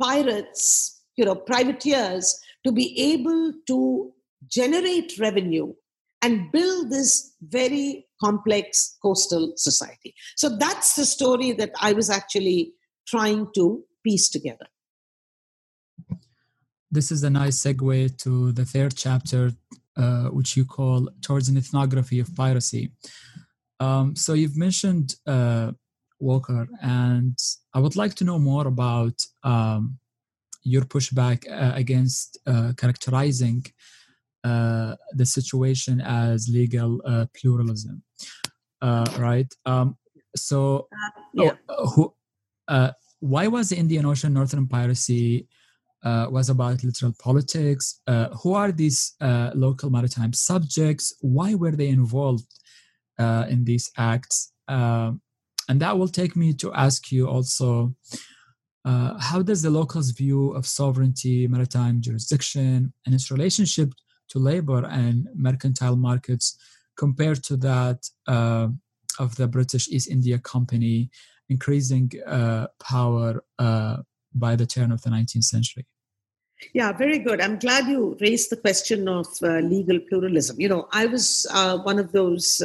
[0.00, 4.12] pirates, you know, privateers, to be able to
[4.48, 5.72] generate revenue
[6.22, 10.14] and build this very complex coastal society.
[10.36, 12.72] So that's the story that I was actually
[13.06, 14.66] trying to piece together.
[16.90, 19.52] This is a nice segue to the third chapter,
[19.96, 22.92] uh, which you call Towards an Ethnography of Piracy.
[23.80, 25.72] Um, so you've mentioned uh,
[26.18, 27.38] Walker, and
[27.74, 29.98] I would like to know more about um,
[30.72, 33.64] your pushback uh, against uh, characterizing
[34.44, 38.02] uh, the situation as legal uh, pluralism,
[39.26, 39.50] right?
[39.64, 39.96] Um,
[40.36, 40.88] so,
[41.34, 41.52] yeah.
[41.68, 42.14] Oh, who,
[42.68, 45.48] uh, why was the Indian Ocean Northern Piracy
[46.04, 48.00] uh, was about littoral politics?
[48.06, 51.14] Uh, who are these uh, local maritime subjects?
[51.20, 52.46] Why were they involved
[53.18, 54.52] uh, in these acts?
[54.68, 55.20] Um,
[55.68, 57.94] and that will take me to ask you also
[58.86, 63.92] uh, how does the locals' view of sovereignty, maritime jurisdiction, and its relationship
[64.28, 66.56] to labor and mercantile markets
[66.96, 68.68] compare to that uh,
[69.18, 71.10] of the British East India Company
[71.48, 73.96] increasing uh, power uh,
[74.34, 75.84] by the turn of the 19th century?
[76.72, 77.40] Yeah, very good.
[77.40, 80.60] I'm glad you raised the question of uh, legal pluralism.
[80.60, 82.62] You know, I was uh, one of those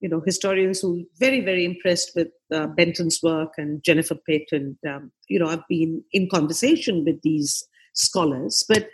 [0.00, 5.10] you know historians who very very impressed with uh, benton's work and jennifer payton um,
[5.28, 7.66] you know i've been in conversation with these
[7.96, 8.64] scholars.
[8.68, 8.88] But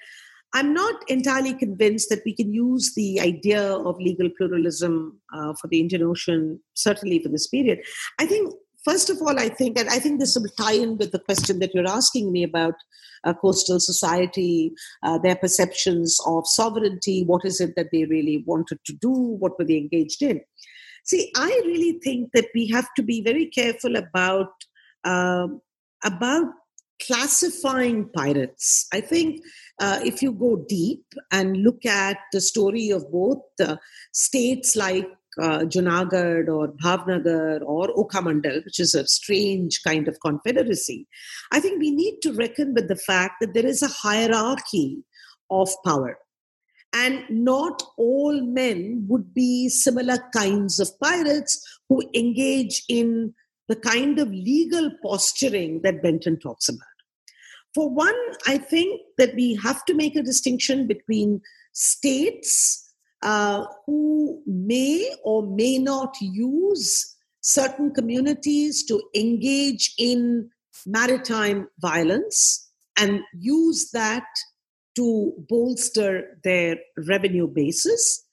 [0.55, 5.69] i'm not entirely convinced that we can use the idea of legal pluralism uh, for
[5.69, 7.81] the indian ocean certainly for this period.
[8.19, 11.13] I think first of all i think and i think this will tie in with
[11.13, 12.75] the question that you're asking me about
[13.25, 14.73] uh, coastal society
[15.05, 19.57] uh, their perceptions of sovereignty what is it that they really wanted to do what
[19.59, 20.41] were they engaged in
[21.05, 24.53] See, I really think that we have to be very careful about
[25.05, 25.49] uh,
[26.05, 26.47] about
[27.05, 28.87] classifying pirates.
[28.93, 29.43] I think
[29.81, 33.77] uh, if you go deep and look at the story of both uh,
[34.13, 35.09] states like
[35.41, 41.09] uh, Junagadh or Bhavnagar or Okhamandal, which is a strange kind of confederacy,
[41.51, 45.03] I think we need to reckon with the fact that there is a hierarchy
[45.51, 46.19] of power.
[46.95, 53.35] And not all men would be similar kinds of pirates who engage in
[53.69, 56.87] the kind of legal posturing that Benton talks about.
[57.75, 58.15] For one,
[58.47, 61.41] I think that we have to make a distinction between
[61.73, 70.51] states uh, who may or may not use certain communities to engage in
[70.87, 74.27] maritime violence and use that
[74.97, 76.77] to bolster their
[77.07, 78.25] revenue basis.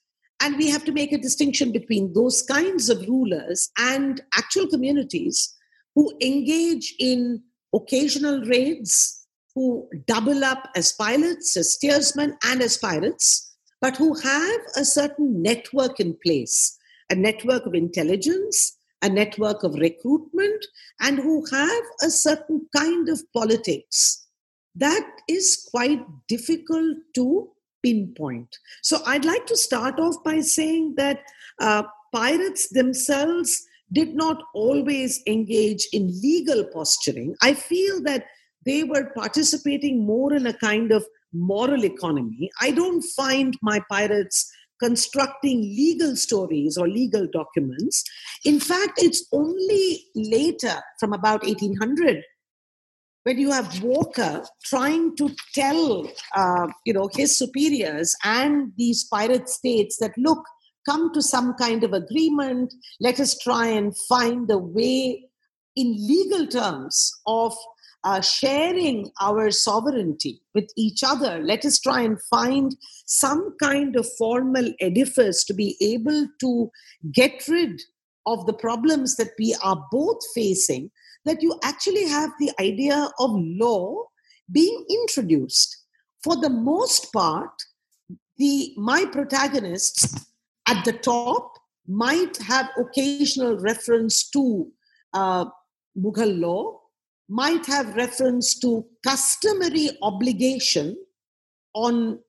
[0.41, 5.55] And we have to make a distinction between those kinds of rulers and actual communities
[5.95, 7.43] who engage in
[7.73, 14.61] occasional raids, who double up as pilots, as steersmen, and as pirates, but who have
[14.75, 16.77] a certain network in place
[17.09, 20.65] a network of intelligence, a network of recruitment,
[21.01, 24.27] and who have a certain kind of politics
[24.79, 27.49] that is quite difficult to
[27.83, 28.57] pinpoint.
[28.81, 31.21] So I'd like to start off by saying that
[31.59, 37.35] uh, pirates themselves did not always engage in legal posturing.
[37.41, 38.25] I feel that
[38.65, 42.49] they were participating more in a kind of moral economy.
[42.61, 48.03] I don't find my pirates constructing legal stories or legal documents.
[48.45, 52.23] In fact, it's only later, from about 1800,
[53.23, 59.49] when you have Walker trying to tell, uh, you know, his superiors and these pirate
[59.49, 60.43] states that look,
[60.87, 62.73] come to some kind of agreement.
[62.99, 65.29] Let us try and find a way,
[65.75, 67.55] in legal terms, of
[68.03, 71.39] uh, sharing our sovereignty with each other.
[71.43, 76.71] Let us try and find some kind of formal edifice to be able to
[77.11, 77.81] get rid
[78.25, 80.91] of the problems that we are both facing
[81.25, 84.03] that you actually have the idea of law
[84.51, 85.85] being introduced.
[86.23, 87.51] For the most part,
[88.37, 90.25] the my protagonists
[90.67, 91.53] at the top
[91.87, 94.71] might have occasional reference to
[95.13, 95.45] uh,
[95.97, 96.79] Mughal law,
[97.27, 100.95] might have reference to customary obligation
[101.73, 102.19] on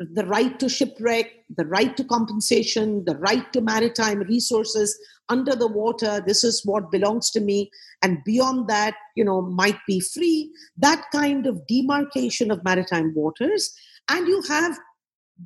[0.00, 4.98] the right to shipwreck, the right to compensation, the right to maritime resources
[5.28, 6.22] under the water.
[6.26, 7.70] This is what belongs to me.
[8.02, 10.50] And beyond that, you know, might be free.
[10.78, 13.74] That kind of demarcation of maritime waters.
[14.08, 14.78] And you have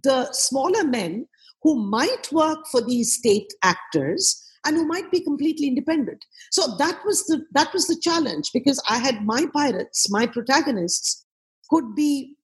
[0.04, 1.26] the smaller men
[1.62, 6.24] who might work for these state actors and who might be completely independent.
[6.52, 11.26] So that was the that was the challenge because I had my pirates, my protagonists
[11.70, 12.36] could be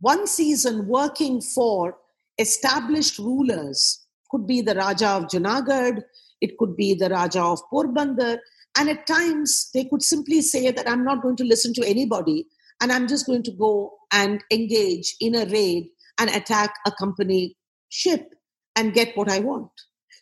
[0.00, 1.96] one season working for
[2.38, 6.02] established rulers could be the Raja of Junagadh,
[6.40, 8.38] it could be the Raja of Porbandar,
[8.78, 12.46] and at times they could simply say that I'm not going to listen to anybody
[12.80, 15.88] and I'm just going to go and engage in a raid
[16.18, 17.56] and attack a company
[17.88, 18.34] ship
[18.76, 19.70] and get what I want.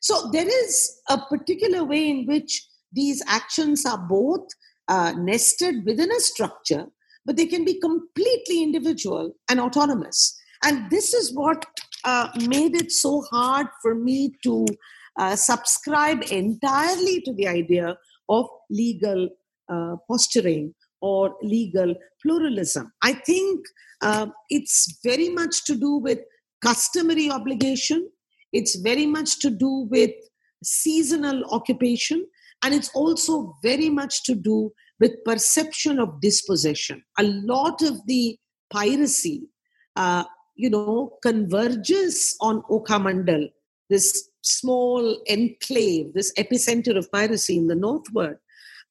[0.01, 4.49] So there is a particular way in which these actions are both
[4.89, 6.87] uh, nested within a structure
[7.25, 10.37] but they can be completely individual and autonomous.
[10.64, 11.64] And this is what
[12.05, 14.66] uh, made it so hard for me to
[15.19, 17.97] uh, subscribe entirely to the idea
[18.29, 19.29] of legal
[19.69, 22.93] uh, posturing or legal pluralism.
[23.03, 23.64] I think
[24.03, 26.21] uh, it's very much to do with
[26.62, 28.09] customary obligation,
[28.53, 30.11] it's very much to do with
[30.64, 32.27] seasonal occupation,
[32.62, 37.03] and it's also very much to do with perception of dispossession.
[37.18, 38.38] A lot of the
[38.70, 39.49] piracy,
[39.96, 40.24] uh,
[40.57, 43.51] you know, converges on Okamandal,
[43.88, 48.38] this small enclave, this epicenter of piracy in the northward.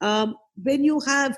[0.01, 1.35] Um, when you have,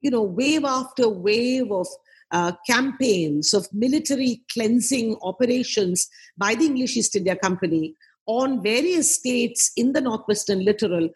[0.00, 1.86] you know, wave after wave of
[2.30, 7.94] uh, campaigns of military cleansing operations by the English East India Company
[8.26, 11.08] on various states in the northwestern littoral,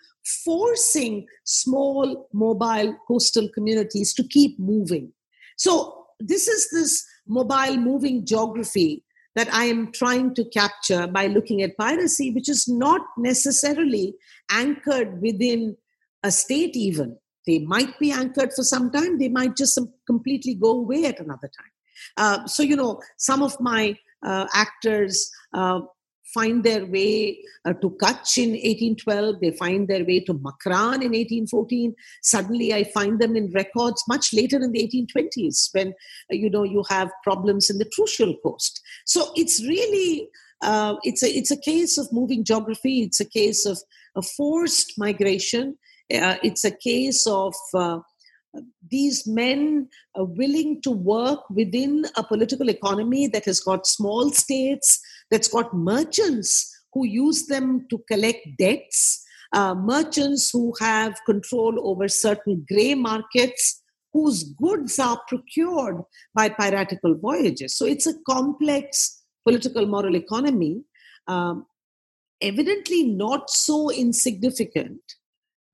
[0.45, 5.13] forcing small mobile coastal communities to keep moving.
[5.57, 9.05] So, this is this mobile moving geography
[9.35, 14.15] that I am trying to capture by looking at piracy, which is not necessarily
[14.51, 15.77] anchored within
[16.25, 17.17] a state, even.
[17.47, 21.49] They might be anchored for some time, they might just completely go away at another
[21.57, 21.73] time.
[22.17, 25.81] Uh, so, you know, some of my uh, actors uh,
[26.33, 31.13] find their way uh, to Kutch in 1812, they find their way to Makran in
[31.13, 31.95] 1814.
[32.23, 35.93] Suddenly, I find them in records much later in the 1820s when, uh,
[36.31, 38.81] you know, you have problems in the Trucial coast.
[39.07, 40.29] So it's really,
[40.63, 43.03] uh, it's, a, it's a case of moving geography.
[43.03, 43.79] It's a case of
[44.17, 45.79] a forced migration.
[46.13, 47.99] Uh, it's a case of uh,
[48.91, 55.01] these men are willing to work within a political economy that has got small states,
[55.31, 62.09] that's got merchants who use them to collect debts, uh, merchants who have control over
[62.09, 66.03] certain gray markets, whose goods are procured
[66.35, 67.77] by piratical voyages.
[67.77, 70.83] So it's a complex political moral economy,
[71.27, 71.67] um,
[72.41, 75.01] evidently not so insignificant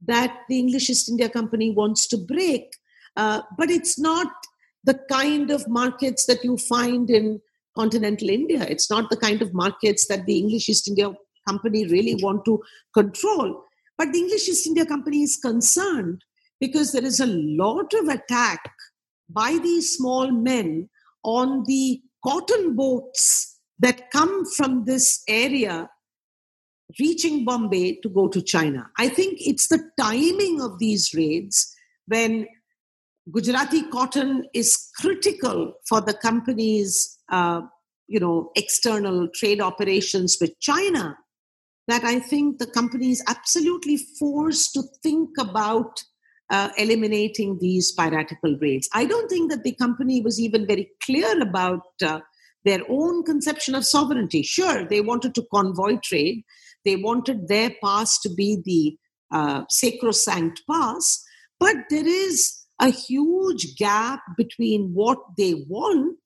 [0.07, 2.71] that the English East India Company wants to break.
[3.17, 4.29] Uh, but it's not
[4.83, 7.41] the kind of markets that you find in
[7.77, 8.63] continental India.
[8.69, 11.13] It's not the kind of markets that the English East India
[11.49, 12.63] Company really want to
[12.95, 13.65] control.
[13.99, 16.23] But the English East India Company is concerned
[16.61, 18.61] because there is a lot of attack
[19.29, 20.89] by these small men
[21.23, 25.89] on the cotton boats that come from this area
[27.01, 28.91] reaching Bombay to go to China.
[28.99, 31.75] I think it's the timing of these raids
[32.07, 32.47] when
[33.31, 37.63] Gujarati cotton is critical for the company's, uh,
[38.07, 41.17] you know, external trade operations with China.
[41.89, 46.03] That I think the company is absolutely forced to think about
[46.51, 48.89] uh, eliminating these piratical raids.
[48.93, 52.21] I don't think that the company was even very clear about uh,
[52.65, 54.43] their own conception of sovereignty.
[54.43, 56.43] Sure, they wanted to convoy trade,
[56.85, 58.97] they wanted their pass to be the
[59.37, 61.23] uh, sacrosanct pass,
[61.59, 66.19] but there is a huge gap between what they want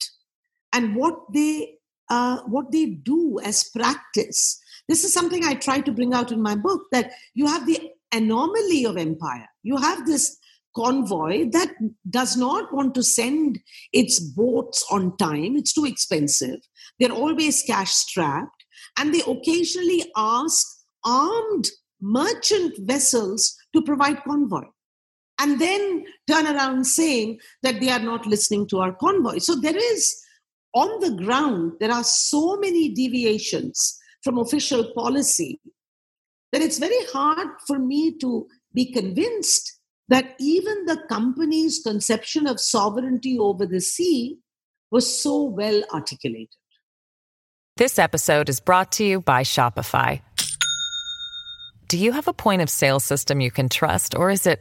[0.73, 1.75] and what they
[2.11, 4.59] uh, what they do as practice.
[4.89, 7.91] This is something I try to bring out in my book that you have the
[8.13, 9.47] anomaly of empire.
[9.63, 10.39] You have this
[10.75, 11.75] convoy that
[12.09, 13.59] does not want to send
[13.93, 15.57] its boats on time.
[15.57, 16.61] It's too expensive.
[16.99, 18.65] They're always cash strapped
[18.99, 20.67] and they occasionally ask
[21.05, 21.69] armed
[22.01, 24.65] merchant vessels to provide convoy
[25.39, 29.77] and then turn around saying that they are not listening to our convoy so there
[29.77, 30.17] is
[30.75, 35.61] on the ground there are so many deviations from official policy
[36.53, 39.79] that it's very hard for me to be convinced
[40.09, 44.39] that even the company's conception of sovereignty over the sea
[44.91, 46.49] was so well articulated.
[47.77, 50.21] This episode is brought to you by Shopify.
[51.89, 54.61] Do you have a point of sale system you can trust, or is it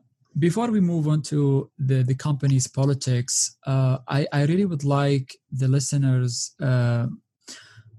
[0.39, 5.35] before we move on to the, the company's politics, uh, I, I really would like
[5.51, 7.07] the listeners uh,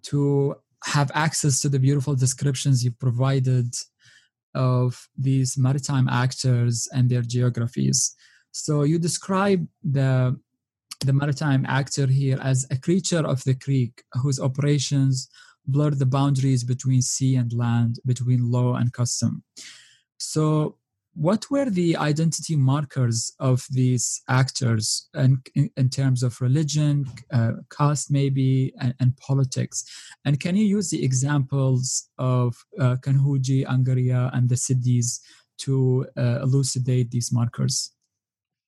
[0.05, 0.55] to
[0.85, 3.75] have access to the beautiful descriptions you provided
[4.55, 8.15] of these maritime actors and their geographies.
[8.51, 10.37] So you describe the
[11.05, 15.29] the maritime actor here as a creature of the creek whose operations
[15.67, 19.43] blur the boundaries between sea and land, between law and custom.
[20.19, 20.77] So,
[21.15, 27.53] what were the identity markers of these actors in, in, in terms of religion, uh,
[27.71, 29.85] caste, maybe, and, and, politics?
[30.25, 35.21] And can you use the examples of uh, Kanhoji, Angria, and the Siddhis
[35.59, 37.93] to uh, elucidate these markers?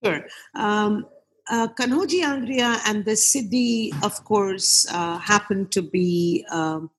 [0.05, 0.27] Sure.
[0.55, 1.07] Um,
[1.51, 6.91] uh, Kanhoji Angria and the Siddhi, of course, uh, happen to be um,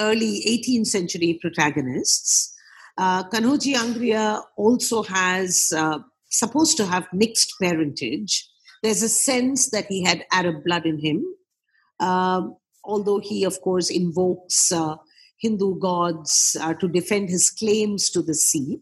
[0.00, 2.53] early 18th century protagonists.
[2.96, 5.98] Uh, Kanhoji Angria also has, uh,
[6.34, 8.48] supposed to have mixed parentage.
[8.82, 11.24] There's a sense that he had Arab blood in him,
[12.00, 14.96] um, although he, of course, invokes uh,
[15.38, 18.78] Hindu gods uh, to defend his claims to the sea.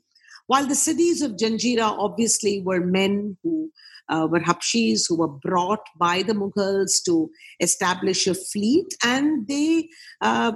[0.47, 3.71] While the Siddhis of Janjira obviously were men who
[4.09, 9.89] uh, were Habshis who were brought by the Mughals to establish a fleet, and they
[10.21, 10.53] uh,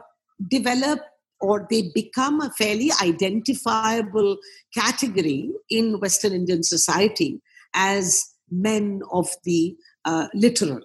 [0.49, 1.01] develop
[1.41, 4.37] or they become a fairly identifiable
[4.75, 7.41] category in Western Indian society
[7.75, 10.81] as men of the uh, littoral.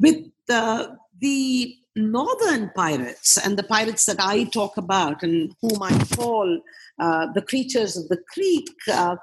[0.00, 0.16] With
[0.48, 6.60] the, the northern pirates and the pirates that I talk about and whom I call
[7.00, 9.16] uh, the creatures of the creek, uh,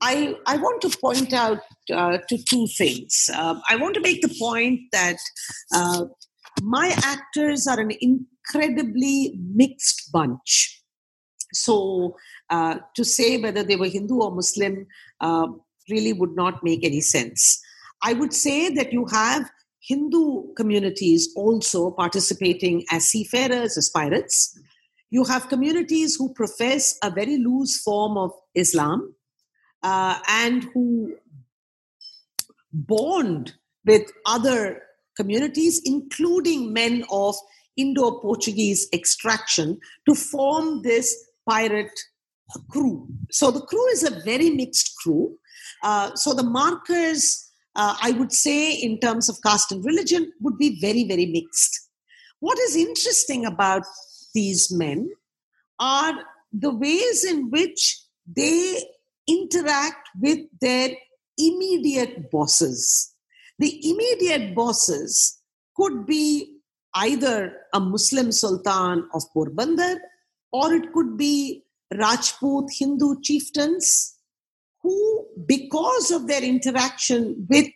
[0.00, 1.60] I, I want to point out
[1.92, 3.28] uh, to two things.
[3.34, 5.18] Uh, I want to make the point that
[6.62, 7.92] my actors are an
[8.50, 10.82] incredibly mixed bunch.
[11.52, 12.16] So
[12.48, 14.86] uh, to say whether they were Hindu or Muslim
[15.20, 15.48] uh,
[15.88, 17.60] really would not make any sense.
[18.02, 19.50] I would say that you have
[19.82, 24.58] Hindu communities also participating as seafarers, as pirates.
[25.10, 29.14] You have communities who profess a very loose form of Islam
[29.82, 31.16] uh, and who
[32.72, 34.82] bond with other
[35.16, 37.34] communities, including men of
[37.76, 41.98] Indo Portuguese extraction, to form this pirate
[42.70, 43.08] crew.
[43.30, 45.36] So the crew is a very mixed crew.
[45.82, 50.58] Uh, so the markers, uh, I would say, in terms of caste and religion, would
[50.58, 51.88] be very, very mixed.
[52.40, 53.82] What is interesting about
[54.34, 55.10] these men
[55.78, 56.14] are
[56.52, 58.82] the ways in which they
[59.28, 60.90] interact with their
[61.38, 63.14] immediate bosses.
[63.58, 65.38] The immediate bosses
[65.76, 66.49] could be
[66.94, 69.96] either a Muslim Sultan of Porbandar
[70.52, 71.62] or it could be
[71.92, 74.16] Rajput Hindu chieftains
[74.82, 77.68] who, because of their interaction with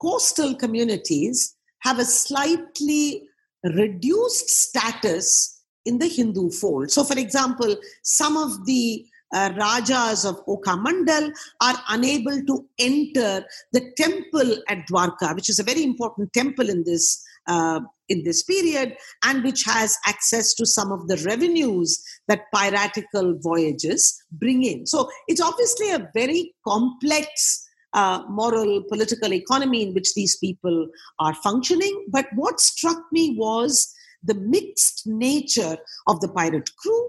[0.00, 3.28] coastal communities, have a slightly
[3.62, 6.90] reduced status in the Hindu fold.
[6.90, 13.92] So, for example, some of the uh, Rajas of Okamandal are unable to enter the
[13.96, 18.96] temple at Dwarka, which is a very important temple in this uh, in this period,
[19.24, 24.86] and which has access to some of the revenues that piratical voyages bring in.
[24.86, 27.66] So it's obviously a very complex.
[27.92, 30.86] Uh, moral, political economy in which these people
[31.18, 32.06] are functioning.
[32.08, 33.92] But what struck me was
[34.22, 35.76] the mixed nature
[36.06, 37.08] of the pirate crew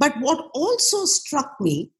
[0.00, 1.92] but what also struck me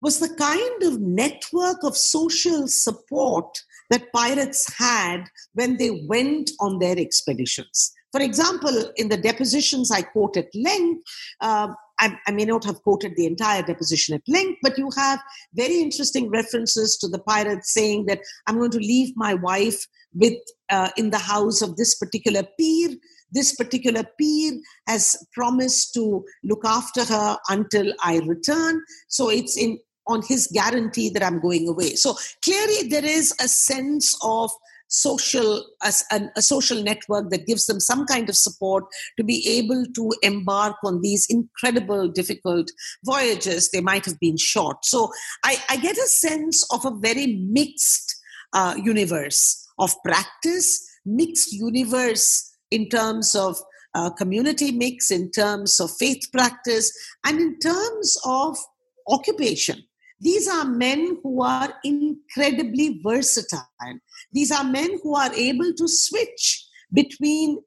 [0.00, 5.24] was the kind of network of social support that pirates had
[5.54, 7.92] when they went on their expeditions.
[8.12, 11.02] For example, in the depositions I quote at length,
[11.40, 11.68] uh,
[11.98, 15.18] I, I, may not have quoted the entire deposition at length, but you have
[15.54, 20.38] very interesting references to the pirates saying that I'm going to leave my wife with
[20.70, 22.96] uh, in the house of this particular pir
[23.32, 24.52] this particular pir
[24.86, 28.82] has promised to look after her until I return.
[29.08, 31.94] So it's in on his guarantee that I'm going away.
[31.94, 34.50] So clearly there is a sense of
[34.88, 35.92] social a,
[36.36, 38.84] a, social network that gives them some kind of support
[39.16, 42.70] to be able to embark on these incredible difficult
[43.04, 45.10] voyages they might have been short so
[45.42, 48.14] i, I get a sense of a very mixed
[48.52, 53.56] uh, universe of practice mixed universe in terms of
[53.96, 56.92] uh, community mix, in terms of faith practice,
[57.24, 58.58] and in terms of
[59.08, 59.82] occupation.
[60.20, 63.66] These are men who are incredibly versatile.
[64.32, 67.58] These are men who are able to switch between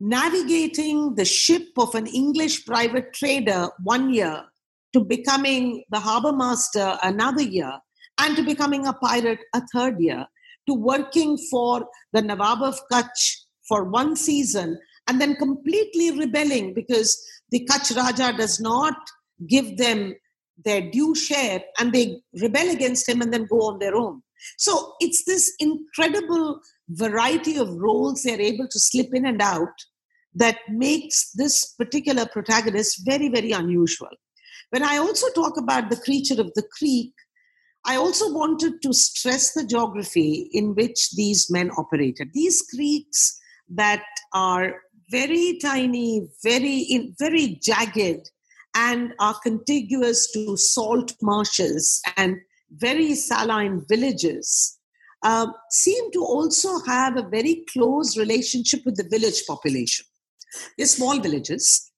[0.00, 4.44] navigating the ship of an English private trader one year
[4.92, 7.72] to becoming the harbor master another year
[8.18, 10.26] and to becoming a pirate a third year
[10.66, 17.20] to working for the Nawab of Kutch for one season and then completely rebelling because
[17.50, 18.96] the Kutch Raja does not
[19.46, 20.14] give them
[20.62, 24.22] their due share and they rebel against him and then go on their own.
[24.58, 29.72] So it's this incredible variety of roles they're able to slip in and out
[30.34, 34.10] that makes this particular protagonist very, very unusual.
[34.70, 37.12] When I also talk about the creature of the creek,
[37.86, 42.30] I also wanted to stress the geography in which these men operated.
[42.32, 43.38] These creeks
[43.68, 44.74] that are
[45.10, 48.30] very tiny, very in, very jagged,
[48.74, 52.36] and are contiguous to salt marshes and
[52.70, 54.78] very saline villages.
[55.24, 60.04] uh, seem to also have a very close relationship with the village population.
[60.76, 61.90] They're small villages,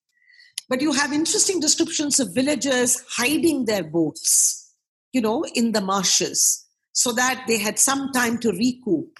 [0.68, 4.72] but you have interesting descriptions of villagers hiding their boats,
[5.12, 9.18] you know, in the marshes so that they had some time to recoup.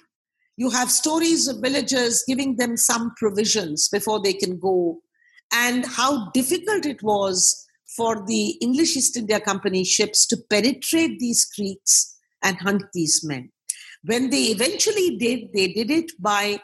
[0.55, 5.01] You have stories of villagers giving them some provisions before they can go,
[5.53, 11.45] and how difficult it was for the English East India Company ships to penetrate these
[11.45, 13.51] creeks and hunt these men.
[14.03, 16.59] When they eventually did, they did it by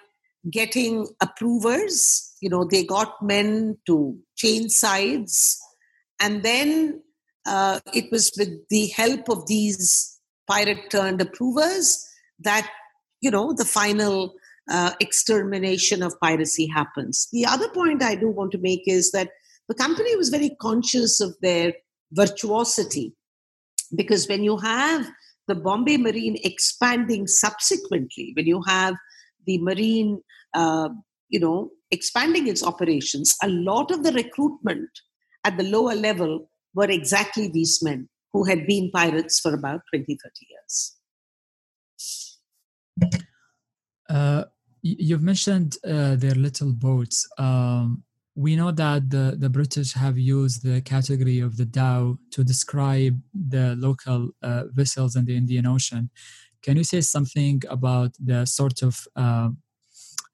[0.49, 2.35] getting approvers.
[2.41, 5.59] You know, they got men to change sides,
[6.19, 7.01] and then
[7.45, 12.05] uh, it was with the help of these pirate turned approvers
[12.39, 12.69] that
[13.21, 14.35] you know the final
[14.69, 19.29] uh, extermination of piracy happens the other point i do want to make is that
[19.67, 21.73] the company was very conscious of their
[22.11, 23.13] virtuosity
[23.95, 25.09] because when you have
[25.47, 28.95] the bombay marine expanding subsequently when you have
[29.45, 30.21] the marine
[30.53, 30.89] uh,
[31.29, 34.89] you know expanding its operations a lot of the recruitment
[35.43, 40.17] at the lower level were exactly these men who had been pirates for about 20,
[40.23, 40.95] 30 years.
[44.09, 44.43] Uh,
[44.83, 47.27] you've mentioned uh, their little boats.
[47.37, 48.03] Um,
[48.35, 53.19] we know that the, the British have used the category of the dhow to describe
[53.33, 56.09] the local uh, vessels in the Indian Ocean.
[56.61, 59.07] Can you say something about the sort of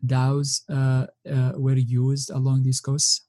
[0.06, 3.26] dhows uh, uh, were used along these coasts?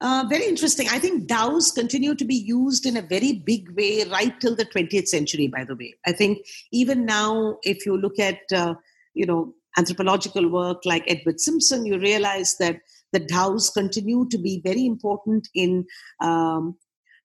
[0.00, 0.88] Uh, very interesting.
[0.90, 4.66] I think dhows continue to be used in a very big way right till the
[4.66, 5.94] 20th century, by the way.
[6.06, 8.74] I think even now, if you look at, uh,
[9.14, 12.80] you know, anthropological work like Edward Simpson, you realize that
[13.12, 15.86] the dhows continue to be very important in,
[16.20, 16.76] um,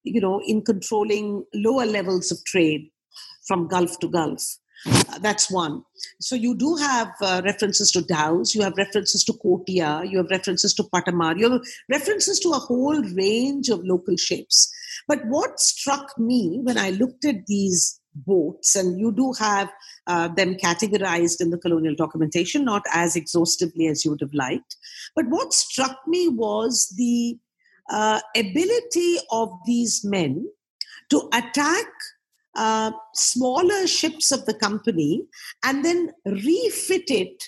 [0.03, 2.89] you know, in controlling lower levels of trade
[3.47, 4.43] from Gulf to Gulf.
[4.87, 5.83] Uh, that's one.
[6.19, 10.31] So you do have uh, references to dhows, you have references to Kotia, you have
[10.31, 14.71] references to Patamar, you have references to a whole range of local shapes.
[15.07, 19.69] But what struck me when I looked at these boats, and you do have
[20.07, 24.75] uh, them categorized in the colonial documentation, not as exhaustively as you would have liked.
[25.15, 27.37] But what struck me was the
[27.89, 30.47] uh, ability of these men
[31.09, 31.85] to attack
[32.55, 35.23] uh, smaller ships of the company
[35.63, 37.43] and then refit it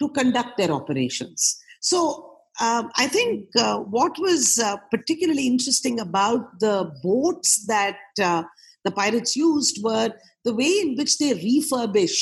[0.00, 1.60] to conduct their operations.
[1.80, 8.42] So um, I think uh, what was uh, particularly interesting about the boats that uh,
[8.88, 10.10] the pirates used were
[10.44, 12.16] the way in which they refurbish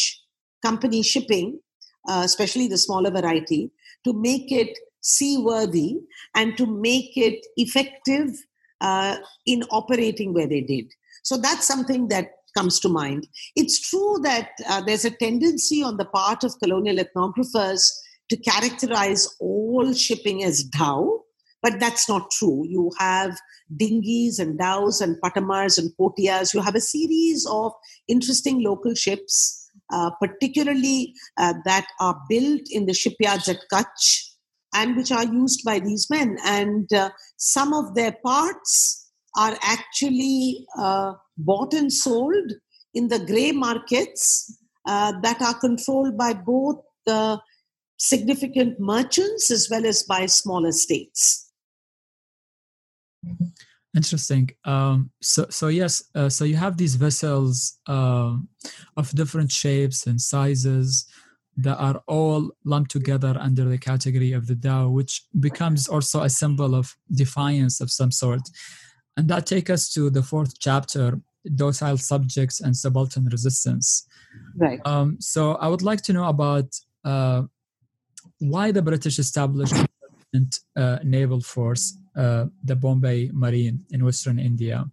[0.64, 1.60] company shipping,
[2.08, 3.70] uh, especially the smaller variety,
[4.04, 5.98] to make it seaworthy
[6.34, 8.30] and to make it effective
[8.80, 10.86] uh, in operating where they did.
[11.22, 13.28] So that's something that comes to mind.
[13.54, 17.82] It's true that uh, there's a tendency on the part of colonial ethnographers
[18.30, 21.20] to characterize all shipping as dhow,
[21.62, 22.64] but that's not true.
[22.68, 23.36] You have
[23.76, 26.54] dinghies and dhows and patamars and potias.
[26.54, 27.72] You have a series of
[28.08, 34.30] interesting local ships, uh, particularly uh, that are built in the shipyards at Kutch
[34.74, 36.36] and which are used by these men.
[36.44, 42.52] And uh, some of their parts are actually uh, bought and sold
[42.94, 47.40] in the gray markets uh, that are controlled by both the
[47.98, 51.45] significant merchants as well as by smaller states.
[53.96, 54.50] Interesting.
[54.64, 56.02] Um, so, so yes.
[56.14, 58.36] Uh, so you have these vessels uh,
[58.96, 61.06] of different shapes and sizes
[61.56, 66.28] that are all lumped together under the category of the dhow, which becomes also a
[66.28, 68.42] symbol of defiance of some sort.
[69.16, 71.18] And that takes us to the fourth chapter
[71.54, 74.06] docile subjects and subaltern resistance.
[74.56, 74.80] Right.
[74.84, 76.66] Um, so I would like to know about
[77.04, 77.42] uh,
[78.38, 79.74] why the British established
[80.76, 84.84] uh, naval force, the Bombay Marine in Western India.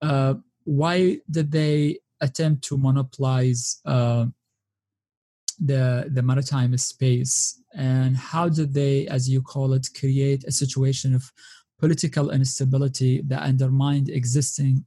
[0.00, 0.34] Uh,
[0.64, 4.26] why did they attempt to monopolize uh,
[5.58, 11.14] the the maritime space, and how did they, as you call it, create a situation
[11.14, 11.32] of
[11.80, 14.84] political instability that undermined existing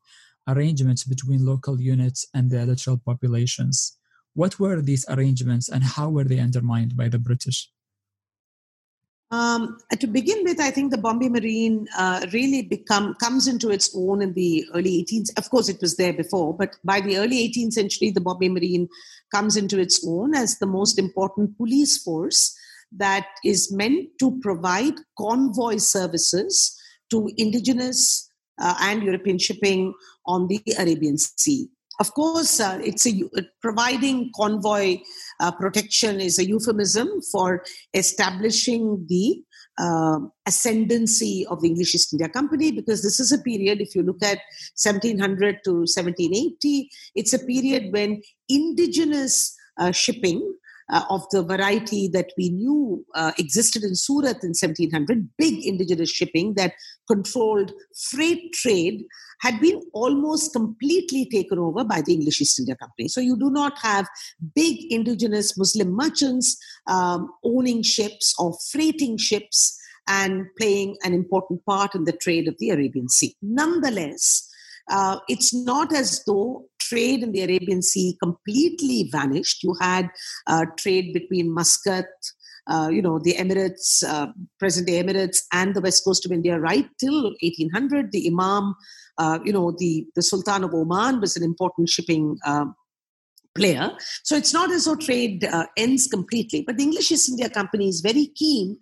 [0.48, 3.98] arrangements between local units and the littoral populations.
[4.34, 7.70] What were these arrangements and how were they undermined by the British?
[9.32, 13.90] Um, to begin with, I think the Bombay Marine uh, really become comes into its
[13.96, 15.38] own in the early 18th.
[15.38, 18.90] Of course, it was there before, but by the early 18th century, the Bombay Marine
[19.34, 22.54] comes into its own as the most important police force
[22.92, 26.78] that is meant to provide convoy services
[27.10, 28.30] to indigenous
[28.62, 29.94] uh, and European shipping
[30.26, 31.70] on the Arabian Sea.
[32.02, 33.14] Of course, uh, it's a
[33.62, 34.98] providing convoy
[35.40, 39.44] uh, protection is a euphemism for establishing the
[39.78, 44.02] uh, ascendancy of the English East India Company because this is a period, if you
[44.02, 44.40] look at
[44.84, 50.42] 1700 to 1780, it's a period when indigenous uh, shipping
[50.92, 56.12] uh, of the variety that we knew uh, existed in Surat in 1700, big indigenous
[56.12, 56.74] shipping that
[57.08, 57.72] controlled
[58.10, 59.06] freight trade,
[59.42, 63.08] had been almost completely taken over by the English East India Company.
[63.08, 64.08] So you do not have
[64.56, 69.78] big indigenous Muslim merchants um, owning ships or freighting ships
[70.08, 73.36] and playing an important part in the trade of the Arabian Sea.
[73.42, 74.48] Nonetheless,
[74.90, 79.64] uh, it's not as though trade in the Arabian Sea completely vanished.
[79.64, 80.10] You had
[80.48, 82.06] uh, trade between Muscat,
[82.68, 84.28] uh, you know, the Emirates, uh,
[84.60, 88.12] present day Emirates, and the west coast of India right till 1800.
[88.12, 88.76] The Imam,
[89.18, 92.66] uh, you know, the, the Sultan of Oman was an important shipping uh,
[93.56, 93.92] player.
[94.24, 96.64] So it's not as though trade uh, ends completely.
[96.66, 98.78] But the English East India Company is very keen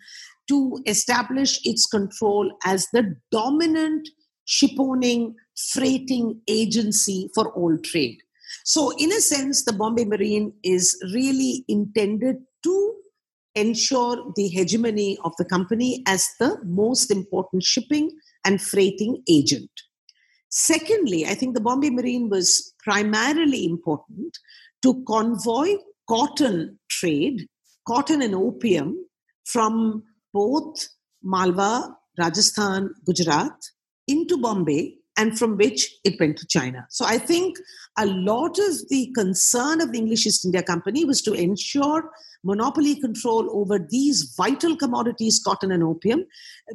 [0.50, 4.10] to establish its control as the dominant
[4.48, 5.36] shipowning
[5.72, 8.18] freighting agency for all trade.
[8.66, 12.96] So, in a sense, the Bombay Marine is really intended to
[13.56, 18.12] ensure the hegemony of the company as the most important shipping
[18.46, 19.70] and freighting agent.
[20.50, 24.38] Secondly, I think the Bombay Marine was primarily important
[24.82, 25.76] to convoy
[26.08, 27.48] cotton trade,
[27.88, 29.06] cotton and opium
[29.46, 30.04] from
[30.34, 30.88] both
[31.22, 33.54] Malwa, Rajasthan, Gujarat
[34.08, 36.86] into Bombay and from which it went to China.
[36.90, 37.58] So I think
[37.98, 42.10] a lot of the concern of the English East India Company was to ensure
[42.46, 46.24] monopoly control over these vital commodities, cotton and opium,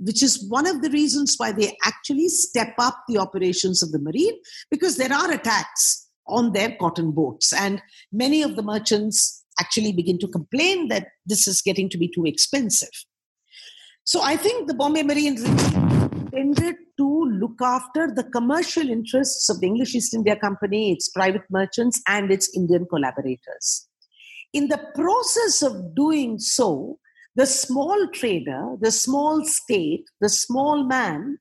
[0.01, 3.99] which is one of the reasons why they actually step up the operations of the
[3.99, 4.35] marine
[4.71, 7.51] because there are attacks on their cotton boats.
[7.51, 7.81] And
[8.13, 12.27] many of the merchants actually begin to complain that this is getting to be too
[12.27, 12.95] expensive.
[14.05, 19.67] So I think the Bombay Marine intended to look after the commercial interests of the
[19.67, 23.89] English East India Company, its private merchants, and its Indian collaborators.
[24.53, 26.99] In the process of doing so,
[27.37, 31.39] the small trader, the small state, the small man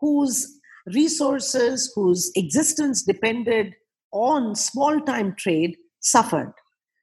[0.00, 3.74] whose resources, whose existence depended
[4.12, 6.52] on small time trade, suffered.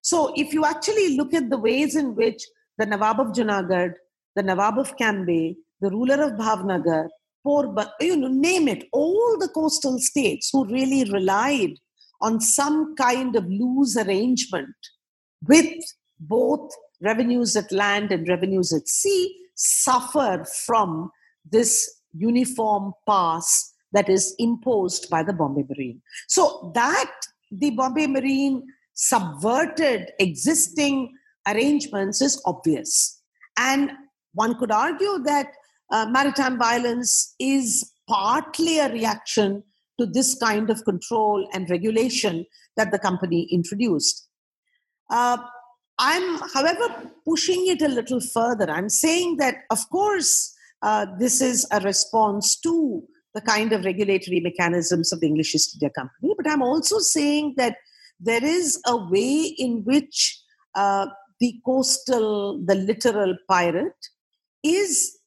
[0.02, 2.42] So, if you actually look at the ways in which
[2.78, 3.96] the Nawab of Junagadh,
[4.36, 7.10] the Nawab of Cambay, the ruler of Bhavnagar,
[7.50, 11.74] Porbandar, you know, name it, all the coastal states who really relied
[12.22, 14.76] on some kind of loose arrangement
[15.48, 15.74] with
[16.20, 16.70] both
[17.02, 21.10] revenues at land and revenues at sea suffer from
[21.50, 26.02] this uniform pass that is imposed by the Bombay Marine.
[26.28, 27.12] So that
[27.52, 31.16] the Bombay Marine subverted existing
[31.48, 33.22] arrangements is obvious.
[33.58, 33.92] And
[34.34, 35.48] one could argue that
[35.92, 39.64] uh, maritime violence is partly a reaction
[40.00, 42.46] to this kind of control and regulation
[42.78, 44.28] that the company introduced.
[45.10, 45.38] Uh,
[46.00, 48.70] I'm, however, pushing it a little further.
[48.70, 53.04] I'm saying that, of course, uh, this is a response to
[53.36, 57.56] the kind of regulatory mechanisms of the English East India Company, but I'm also saying
[57.58, 57.76] that
[58.20, 60.42] there is a way in which
[60.76, 61.08] uh,
[61.40, 64.08] the coastal, the littoral pirate
[64.64, 65.19] is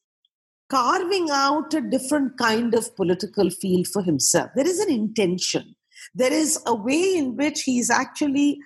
[0.69, 4.49] carving out a different kind of political field for himself.
[4.55, 5.75] There is an intention.
[6.15, 8.59] There is a way in which he's actually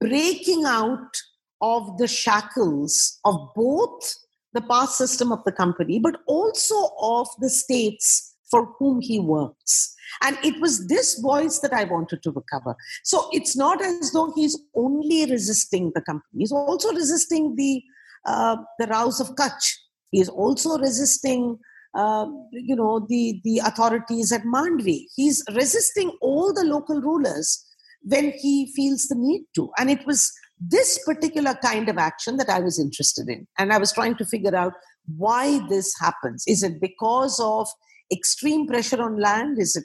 [0.00, 1.16] breaking out
[1.60, 4.14] of the shackles of both
[4.52, 9.94] the past system of the company, but also of the states for whom he works.
[10.22, 12.76] And it was this voice that I wanted to recover.
[13.02, 17.82] So it's not as though he's only resisting the company, he's also resisting the,
[18.24, 19.74] uh, the Raos of Kutch
[20.16, 21.58] he is also resisting,
[21.94, 25.02] uh, you know, the, the authorities at Mandvi.
[25.14, 27.62] He's resisting all the local rulers
[28.00, 29.70] when he feels the need to.
[29.76, 33.46] And it was this particular kind of action that I was interested in.
[33.58, 34.72] And I was trying to figure out
[35.18, 36.44] why this happens.
[36.46, 37.68] Is it because of
[38.10, 39.58] extreme pressure on land?
[39.60, 39.84] Is it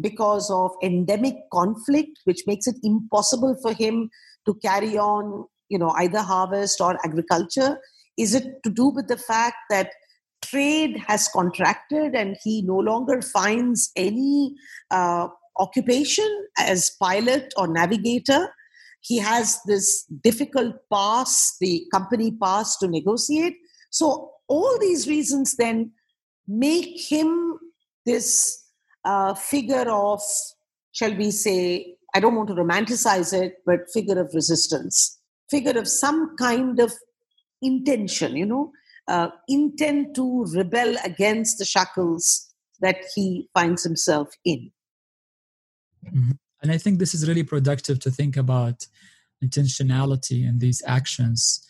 [0.00, 4.10] because of endemic conflict, which makes it impossible for him
[4.44, 7.78] to carry on, you know, either harvest or agriculture?
[8.18, 9.92] Is it to do with the fact that
[10.42, 14.54] trade has contracted and he no longer finds any
[14.90, 18.48] uh, occupation as pilot or navigator?
[19.00, 23.56] He has this difficult pass, the company pass to negotiate.
[23.90, 25.92] So, all these reasons then
[26.46, 27.58] make him
[28.06, 28.64] this
[29.04, 30.20] uh, figure of,
[30.92, 35.18] shall we say, I don't want to romanticize it, but figure of resistance,
[35.50, 36.92] figure of some kind of
[37.62, 38.72] intention, you know,
[39.08, 44.70] uh, intent to rebel against the shackles that he finds himself in.
[46.06, 46.32] Mm-hmm.
[46.62, 48.86] And I think this is really productive to think about
[49.42, 51.64] intentionality in these actions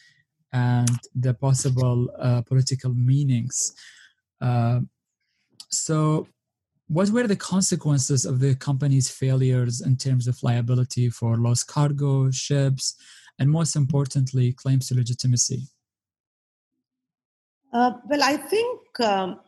[0.53, 3.75] and the possible uh, political meanings.
[4.41, 4.81] Uh,
[5.71, 6.27] so,
[6.87, 12.31] what were the consequences of the company's failures in terms of liability for lost cargo,
[12.31, 12.95] ships,
[13.39, 15.69] and most importantly, claims to legitimacy?
[17.73, 19.41] Uh, well, I think um,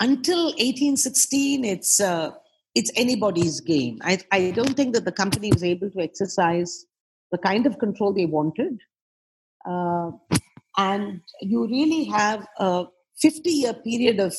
[0.00, 2.30] until 1816, it's uh,
[2.74, 3.98] it's anybody's game.
[4.02, 6.86] I, I don't think that the company was able to exercise
[7.32, 8.78] the kind of control they wanted.
[9.68, 10.12] Uh,
[10.76, 12.84] and you really have a
[13.20, 14.34] 50 year period of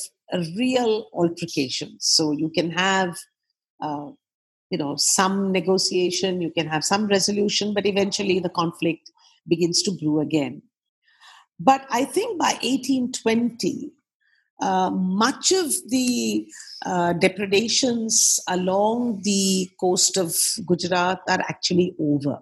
[0.56, 2.06] real altercations.
[2.06, 3.16] So you can have,
[3.82, 4.10] uh,
[4.70, 9.10] you know, some negotiation, you can have some resolution, but eventually the conflict
[9.48, 10.62] begins to brew again.
[11.60, 13.92] But I think by 1820,
[14.62, 16.46] uh, much of the
[16.86, 20.34] uh, depredations along the coast of
[20.66, 22.40] Gujarat are actually over.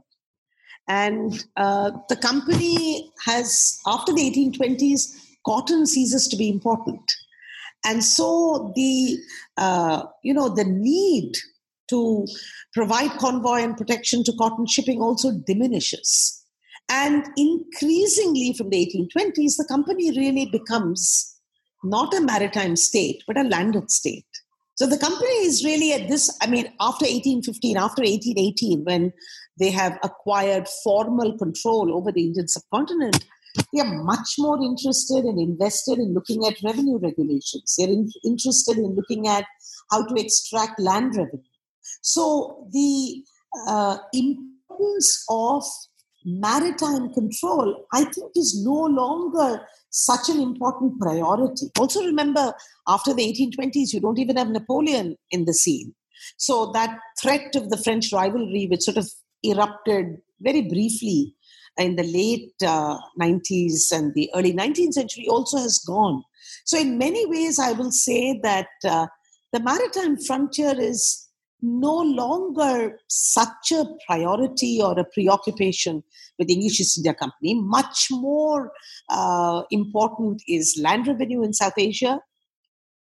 [0.87, 5.15] And uh, the company has, after the 1820s,
[5.45, 7.13] cotton ceases to be important.
[7.85, 9.19] And so the,
[9.57, 11.35] uh, you know, the need
[11.89, 12.27] to
[12.73, 16.45] provide convoy and protection to cotton shipping also diminishes.
[16.91, 21.37] And increasingly from the 1820s, the company really becomes
[21.85, 24.25] not a maritime state, but a landed state.
[24.77, 29.13] So the company is really at this, I mean, after 1815, after 1818, when
[29.59, 33.25] they have acquired formal control over the Indian subcontinent,
[33.73, 37.75] they are much more interested and invested in looking at revenue regulations.
[37.77, 39.45] They're in, interested in looking at
[39.91, 41.43] how to extract land revenue.
[42.03, 43.25] So the
[43.67, 45.65] uh, importance of
[46.25, 49.61] maritime control, I think, is no longer
[49.91, 51.67] such an important priority.
[51.79, 52.53] Also, remember,
[52.87, 55.95] after the 1820s, you don't even have Napoleon in the scene.
[56.37, 59.11] So, that threat of the French rivalry, which sort of
[59.43, 61.35] erupted very briefly
[61.79, 66.23] in the late uh, 90s and the early 19th century, also has gone.
[66.65, 69.07] So, in many ways, I will say that uh,
[69.53, 71.28] the maritime frontier is
[71.61, 76.03] no longer such a priority or a preoccupation
[76.39, 77.55] with the English East India Company.
[77.55, 78.73] Much more
[79.11, 82.21] uh, important is land revenue in South Asia,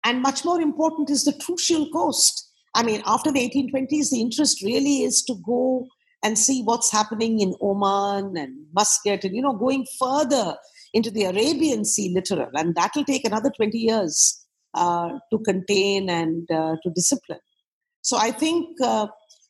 [0.03, 2.49] and much more important is the Trucial Coast.
[2.75, 5.87] I mean, after the 1820s, the interest really is to go
[6.23, 10.55] and see what's happening in Oman and Muscat, and you know, going further
[10.93, 16.09] into the Arabian Sea littoral, and that will take another 20 years uh, to contain
[16.09, 17.39] and uh, to discipline.
[18.01, 19.07] So I think uh,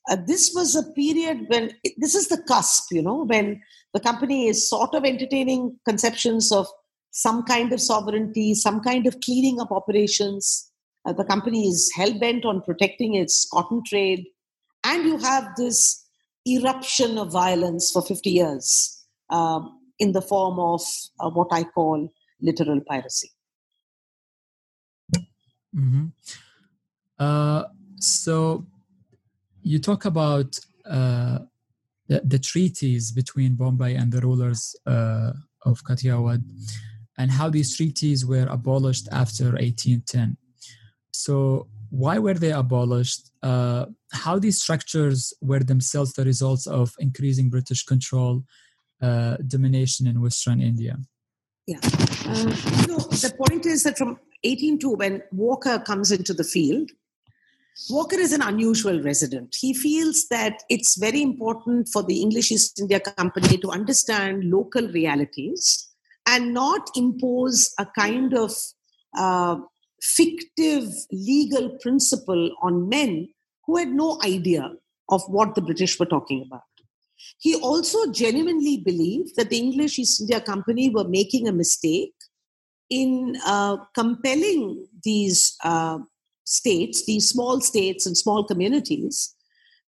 [0.09, 3.61] uh, this was a period when it, this is the cusp, you know, when
[3.93, 6.67] the company is sort of entertaining conceptions of
[7.11, 10.71] some kind of sovereignty, some kind of cleaning up operations.
[11.05, 14.25] Uh, the company is hell bent on protecting its cotton trade,
[14.83, 16.07] and you have this
[16.47, 20.81] eruption of violence for 50 years um, in the form of
[21.19, 23.31] uh, what I call littoral piracy.
[25.75, 26.07] Mm-hmm.
[27.19, 27.63] Uh,
[28.01, 28.65] so
[29.63, 31.39] you talk about uh,
[32.07, 35.33] the, the, treaties between Bombay and the rulers uh,
[35.63, 36.41] of Kathiawar
[37.17, 40.37] and how these treaties were abolished after 1810.
[41.11, 43.29] So why were they abolished?
[43.43, 48.43] Uh, how these structures were themselves the results of increasing British control,
[49.01, 50.97] uh, domination in Western India?
[51.67, 51.79] Yeah.
[52.87, 56.89] Know, the point is that from 1802, when Walker comes into the field,
[57.89, 59.55] Walker is an unusual resident.
[59.59, 64.87] He feels that it's very important for the English East India Company to understand local
[64.89, 65.89] realities
[66.27, 68.53] and not impose a kind of
[69.17, 69.57] uh,
[70.01, 73.29] fictive legal principle on men
[73.65, 74.71] who had no idea
[75.09, 76.63] of what the British were talking about.
[77.37, 82.13] He also genuinely believed that the English East India Company were making a mistake
[82.89, 85.99] in uh, compelling these uh,
[86.51, 89.35] states, these small states and small communities,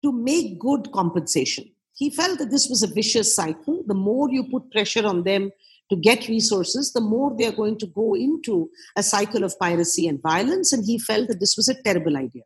[0.03, 1.65] to make good compensation.
[1.93, 3.83] He felt that this was a vicious cycle.
[3.85, 5.51] The more you put pressure on them
[5.89, 10.21] to get resources, the more they're going to go into a cycle of piracy and
[10.21, 10.73] violence.
[10.73, 12.43] And he felt that this was a terrible idea.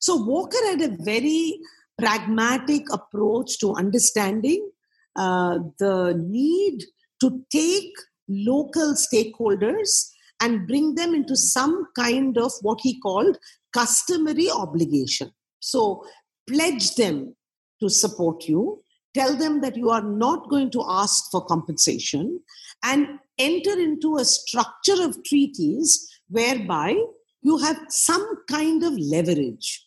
[0.00, 1.60] So Walker had a very
[1.98, 4.70] pragmatic approach to understanding
[5.16, 6.84] uh, the need
[7.20, 7.92] to take
[8.28, 10.10] local stakeholders
[10.40, 13.38] and bring them into some kind of what he called
[13.72, 15.30] customary obligation.
[15.60, 16.04] So,
[16.48, 17.34] pledge them
[17.80, 18.82] to support you,
[19.14, 22.40] tell them that you are not going to ask for compensation,
[22.84, 26.96] and enter into a structure of treaties whereby
[27.42, 29.86] you have some kind of leverage.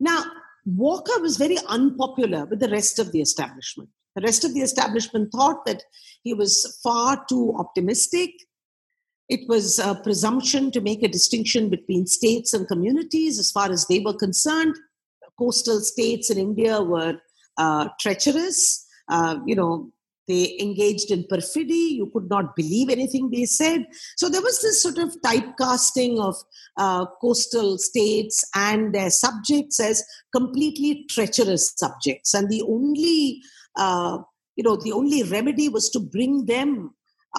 [0.00, 0.24] Now,
[0.64, 3.88] Walker was very unpopular with the rest of the establishment.
[4.14, 5.82] The rest of the establishment thought that
[6.22, 8.30] he was far too optimistic.
[9.28, 13.86] It was a presumption to make a distinction between states and communities as far as
[13.86, 14.76] they were concerned.
[15.38, 17.18] Coastal states in India were
[17.58, 18.86] uh, treacherous.
[19.08, 19.90] Uh, you know,
[20.28, 21.96] they engaged in perfidy.
[21.98, 23.86] You could not believe anything they said.
[24.16, 26.36] So there was this sort of typecasting of
[26.76, 32.34] uh, coastal states and their subjects as completely treacherous subjects.
[32.34, 33.42] And the only,
[33.76, 34.18] uh,
[34.56, 36.94] you know, the only remedy was to bring them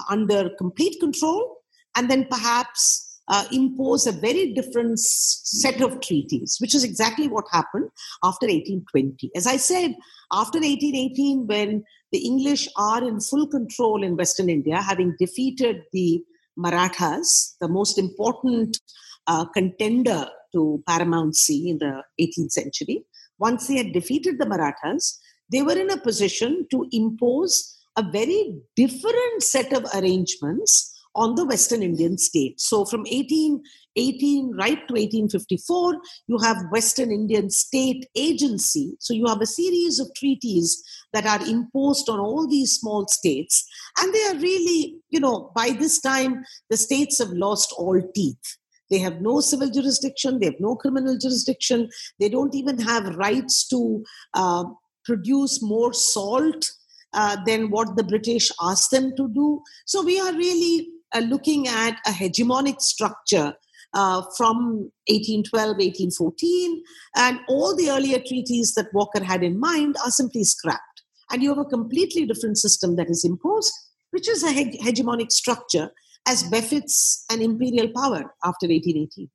[0.08, 1.57] under complete control
[1.98, 7.44] and then perhaps uh, impose a very different set of treaties, which is exactly what
[7.50, 7.90] happened
[8.22, 9.30] after 1820.
[9.34, 9.96] As I said,
[10.32, 16.22] after 1818, when the English are in full control in Western India, having defeated the
[16.56, 18.78] Marathas, the most important
[19.26, 23.04] uh, contender to paramountcy in the 18th century.
[23.38, 25.20] Once they had defeated the Marathas,
[25.52, 31.44] they were in a position to impose a very different set of arrangements on the
[31.44, 32.68] Western Indian states.
[32.68, 35.96] So from 1818 right to 1854,
[36.26, 38.96] you have Western Indian State Agency.
[39.00, 40.82] So you have a series of treaties
[41.12, 43.66] that are imposed on all these small states.
[43.98, 48.58] And they are really, you know, by this time, the states have lost all teeth.
[48.90, 53.68] They have no civil jurisdiction, they have no criminal jurisdiction, they don't even have rights
[53.68, 54.02] to
[54.32, 54.64] uh,
[55.04, 56.70] produce more salt
[57.12, 59.62] uh, than what the British asked them to do.
[59.86, 63.54] So we are really uh, looking at a hegemonic structure
[63.94, 66.82] uh, from 1812, 1814,
[67.16, 71.02] and all the earlier treaties that Walker had in mind are simply scrapped.
[71.30, 73.72] And you have a completely different system that is imposed,
[74.10, 75.90] which is a heg- hegemonic structure
[76.26, 79.30] as befits an imperial power after 1818.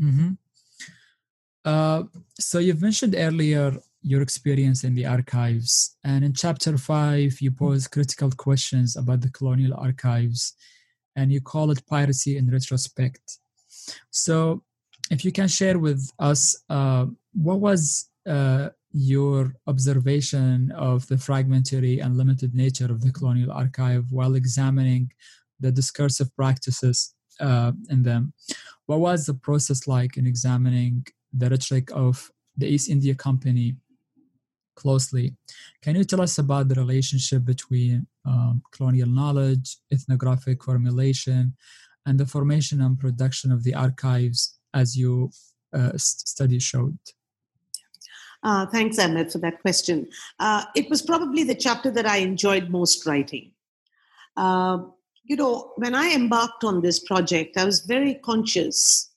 [0.00, 0.30] Mm-hmm.
[1.64, 2.02] Uh,
[2.38, 3.78] so you've mentioned earlier
[4.08, 5.96] your experience in the archives.
[6.02, 10.54] And in chapter five, you pose critical questions about the colonial archives
[11.14, 13.38] and you call it piracy in retrospect.
[14.10, 14.62] So,
[15.10, 16.40] if you can share with us,
[16.70, 23.52] uh, what was uh, your observation of the fragmentary and limited nature of the colonial
[23.52, 25.12] archive while examining
[25.60, 28.32] the discursive practices uh, in them?
[28.86, 33.76] What was the process like in examining the rhetoric of the East India Company
[34.82, 35.34] closely.
[35.82, 41.54] Can you tell us about the relationship between um, colonial knowledge, ethnographic formulation,
[42.06, 44.40] and the formation and production of the archives
[44.72, 45.30] as your
[45.74, 46.98] uh, study showed?
[48.42, 50.06] Uh, thanks, Ahmed, for that question.
[50.38, 53.50] Uh, it was probably the chapter that I enjoyed most writing.
[54.36, 54.78] Uh,
[55.24, 59.10] you know, when I embarked on this project, I was very conscious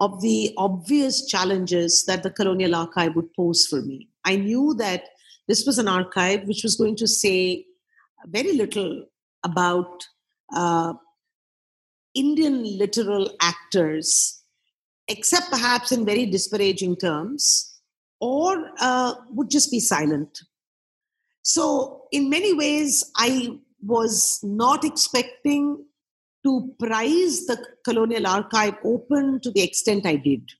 [0.00, 4.08] of the obvious challenges that the colonial archive would pose for me.
[4.24, 5.04] I knew that
[5.48, 7.66] this was an archive which was going to say
[8.26, 9.06] very little
[9.44, 10.04] about
[10.54, 10.94] uh,
[12.14, 14.42] Indian littoral actors,
[15.08, 17.80] except perhaps in very disparaging terms,
[18.20, 20.38] or uh, would just be silent.
[21.42, 25.84] So, in many ways, I was not expecting
[26.44, 30.50] to prize the colonial archive open to the extent I did.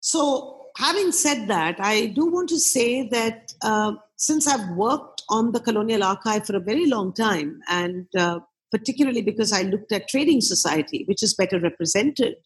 [0.00, 5.52] So, having said that, I do want to say that uh, since I've worked on
[5.52, 8.40] the colonial archive for a very long time, and uh,
[8.70, 12.36] particularly because I looked at trading society, which is better represented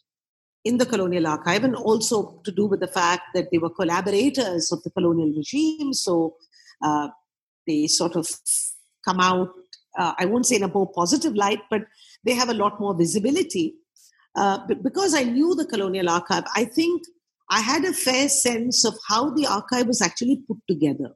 [0.65, 4.73] in the colonial archive, and also to do with the fact that they were collaborators
[4.73, 5.93] of the colonial regime.
[5.93, 6.36] So
[6.82, 7.09] uh,
[7.66, 8.28] they sort of
[9.05, 9.51] come out,
[9.99, 11.82] uh, I won't say in a more positive light, but
[12.24, 13.74] they have a lot more visibility.
[14.36, 17.05] Uh, but because I knew the colonial archive, I think
[17.55, 21.10] I had a fair sense of how the archive was actually put together.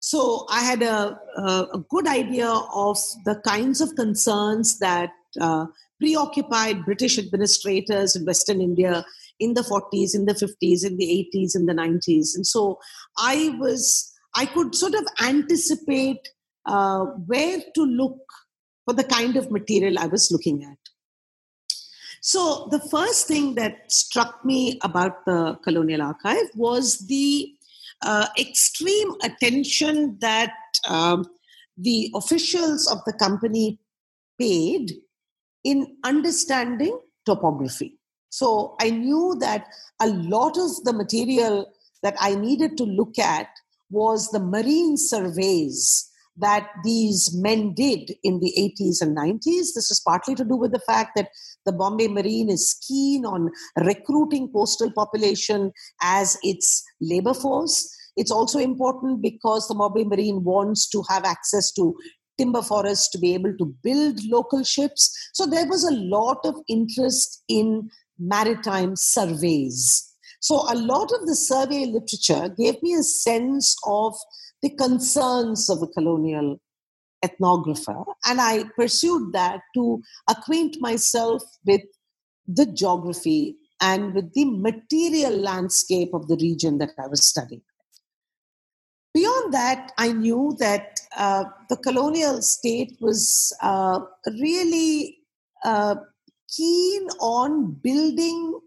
[0.00, 2.96] So I had a, a, good idea of
[3.26, 5.66] the kinds of concerns that uh,
[6.00, 9.04] preoccupied British administrators in Western India
[9.38, 12.34] in the 40s, in the 50s, in the 80s, in the 90s.
[12.34, 12.78] And so
[13.18, 16.26] I was, I could sort of anticipate
[16.64, 18.18] uh, where to look
[18.86, 20.87] for the kind of material I was looking at.
[22.28, 27.54] So, the first thing that struck me about the Colonial Archive was the
[28.02, 30.52] uh, extreme attention that
[30.86, 31.24] um,
[31.78, 33.80] the officials of the company
[34.38, 34.92] paid
[35.64, 37.96] in understanding topography.
[38.28, 39.64] So, I knew that
[39.98, 41.72] a lot of the material
[42.02, 43.48] that I needed to look at
[43.88, 46.10] was the marine surveys
[46.40, 49.74] that these men did in the 80s and 90s.
[49.74, 51.28] This is partly to do with the fact that
[51.66, 57.94] the Bombay Marine is keen on recruiting coastal population as its labor force.
[58.16, 61.96] It's also important because the Bombay Marine wants to have access to
[62.38, 65.30] timber forests to be able to build local ships.
[65.34, 70.04] So there was a lot of interest in maritime surveys.
[70.40, 74.14] So a lot of the survey literature gave me a sense of
[74.62, 76.60] the concerns of a colonial
[77.24, 81.82] ethnographer, and I pursued that to acquaint myself with
[82.46, 87.62] the geography and with the material landscape of the region that I was studying.
[89.14, 95.18] Beyond that, I knew that uh, the colonial state was uh, really
[95.64, 95.96] uh,
[96.54, 98.60] keen on building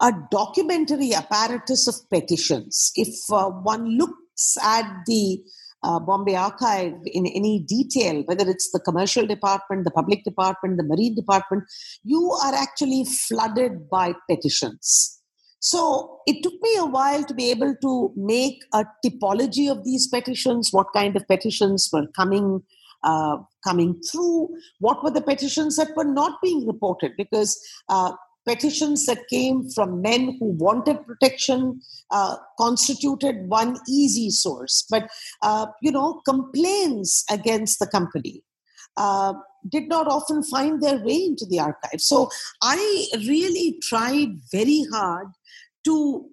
[0.00, 2.92] a documentary apparatus of petitions.
[2.94, 3.96] If uh, one
[4.40, 5.42] looks at the
[5.82, 10.84] uh, Bombay Archive in any detail, whether it's the commercial department, the public department, the
[10.84, 11.64] marine department,
[12.04, 15.18] you are actually flooded by petitions.
[15.60, 20.08] So it took me a while to be able to make a typology of these
[20.08, 22.62] petitions, what kind of petitions were coming
[23.02, 24.46] uh, coming through,
[24.78, 27.58] what were the petitions that were not being reported, because
[27.88, 28.12] uh,
[28.46, 31.80] petitions that came from men who wanted protection
[32.10, 34.86] uh, constituted one easy source.
[34.90, 35.08] But,
[35.42, 38.42] uh, you know, complaints against the company
[38.96, 39.34] uh,
[39.68, 42.00] did not often find their way into the archive.
[42.00, 42.30] So
[42.62, 45.28] I really tried very hard
[45.84, 46.28] to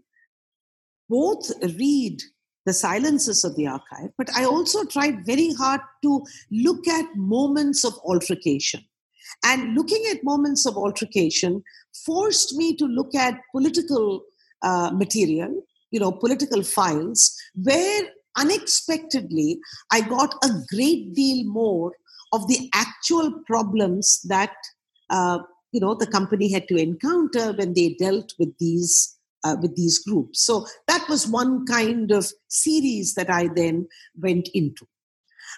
[1.10, 2.22] both read
[2.66, 6.22] the silences of the archive, but I also tried very hard to
[6.52, 8.84] look at moments of altercation.
[9.48, 11.64] And looking at moments of altercation
[12.06, 14.24] forced me to look at political
[14.62, 18.02] uh, material, you know, political files, where
[18.38, 19.60] unexpectedly
[19.92, 21.94] I got a great deal more
[22.34, 24.54] of the actual problems that
[25.10, 25.40] uh,
[25.72, 30.00] you know the company had to encounter when they dealt with these uh, with these
[30.00, 30.42] groups.
[30.42, 33.88] So that was one kind of series that I then
[34.18, 34.86] went into.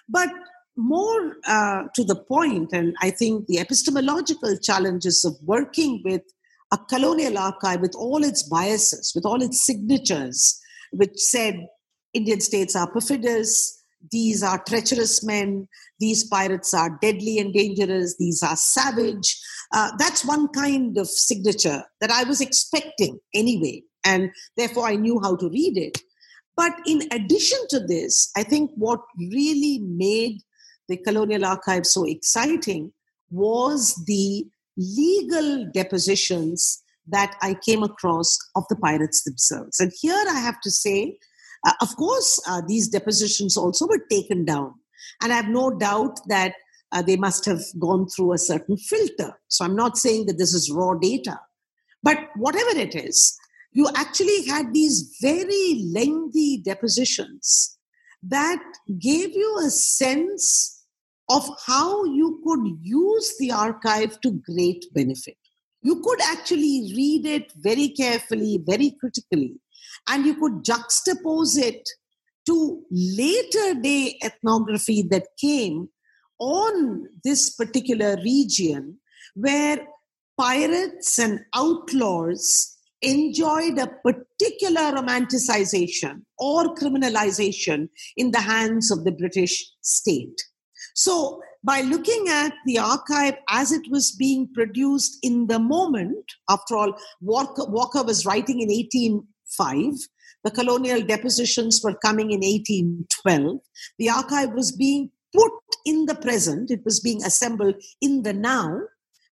[0.08, 0.30] But
[0.76, 6.22] more uh, to the point, and I think the epistemological challenges of working with
[6.72, 10.60] a colonial archive with all its biases, with all its signatures,
[10.92, 11.66] which said
[12.14, 15.68] Indian states are perfidious, these are treacherous men,
[15.98, 19.38] these pirates are deadly and dangerous, these are savage.
[19.74, 25.20] Uh, that's one kind of signature that I was expecting anyway, and therefore I knew
[25.22, 25.98] how to read it.
[26.56, 30.40] But in addition to this, I think what really made
[30.90, 32.92] the Colonial Archive so exciting
[33.30, 34.44] was the
[34.76, 39.78] legal depositions that I came across of the pirates themselves.
[39.80, 41.16] And here I have to say,
[41.66, 44.74] uh, of course, uh, these depositions also were taken down.
[45.22, 46.54] And I have no doubt that
[46.92, 49.38] uh, they must have gone through a certain filter.
[49.48, 51.38] So I'm not saying that this is raw data.
[52.02, 53.38] But whatever it is,
[53.72, 57.78] you actually had these very lengthy depositions
[58.22, 58.62] that
[58.98, 60.79] gave you a sense
[61.30, 65.36] of how you could use the archive to great benefit.
[65.80, 69.54] You could actually read it very carefully, very critically,
[70.08, 71.88] and you could juxtapose it
[72.46, 75.88] to later day ethnography that came
[76.40, 78.98] on this particular region
[79.34, 79.86] where
[80.36, 89.70] pirates and outlaws enjoyed a particular romanticization or criminalization in the hands of the British
[89.80, 90.36] state.
[90.94, 96.74] So, by looking at the archive as it was being produced in the moment, after
[96.76, 99.94] all, Walker, Walker was writing in 1805,
[100.42, 103.60] the colonial depositions were coming in 1812,
[103.98, 105.52] the archive was being put
[105.84, 108.80] in the present, it was being assembled in the now,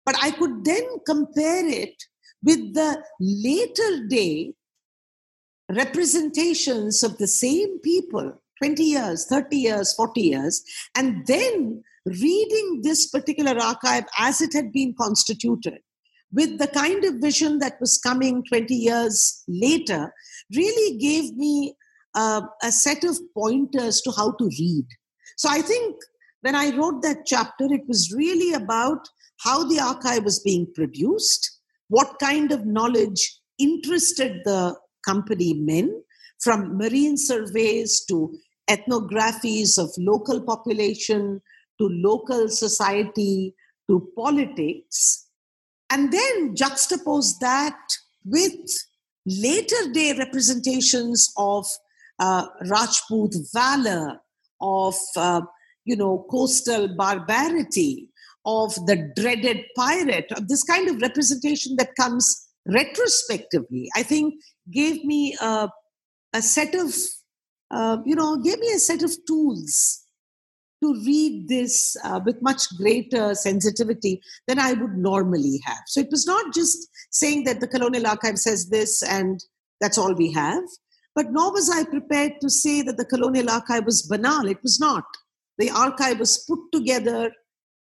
[0.05, 1.94] but I could then compare it
[2.43, 4.55] with the later day
[5.70, 10.62] representations of the same people 20 years, 30 years, 40 years,
[10.97, 15.78] and then reading this particular archive as it had been constituted
[16.32, 20.12] with the kind of vision that was coming 20 years later
[20.55, 21.74] really gave me
[22.14, 24.86] uh, a set of pointers to how to read.
[25.36, 25.97] So I think
[26.43, 29.09] when I wrote that chapter, it was really about
[29.40, 34.76] how the archive was being produced, what kind of knowledge interested the
[35.06, 36.02] company men,
[36.40, 38.36] from marine surveys to
[38.69, 41.40] ethnographies of local population
[41.78, 43.55] to local society
[43.89, 45.27] to politics,
[45.90, 47.78] and then juxtapose that
[48.24, 48.77] with
[49.27, 51.66] later day representations of
[52.19, 54.20] uh, Rajput valor,
[54.61, 55.43] of uh,
[55.85, 58.09] you know coastal barbarity,
[58.45, 64.35] of the dreaded pirate, of this kind of representation that comes retrospectively, I think
[64.70, 65.69] gave me a,
[66.35, 66.93] a set of
[67.70, 70.05] uh, you know gave me a set of tools
[70.82, 75.82] to read this uh, with much greater sensitivity than I would normally have.
[75.86, 79.43] So it was not just saying that the Colonial Archive says this and
[79.81, 80.62] that's all we have,
[81.16, 84.47] but nor was I prepared to say that the Colonial Archive was banal.
[84.47, 85.05] It was not.
[85.59, 87.32] The archive was put together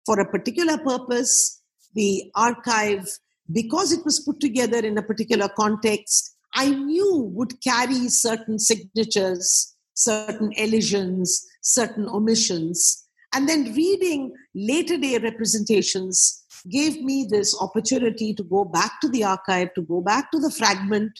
[0.05, 1.61] for a particular purpose.
[1.93, 3.07] The archive,
[3.51, 9.75] because it was put together in a particular context, I knew would carry certain signatures,
[9.93, 13.05] certain elisions, certain omissions.
[13.33, 19.23] And then reading later day representations gave me this opportunity to go back to the
[19.23, 21.11] archive, to go back to the fragment,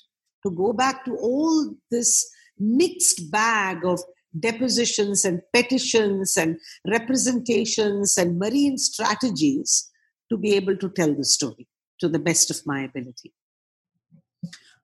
[0.43, 4.01] to go back to all this mixed bag of
[4.37, 6.57] depositions and petitions and
[6.87, 9.89] representations and marine strategies
[10.29, 11.67] to be able to tell the story
[11.99, 13.33] to the best of my ability.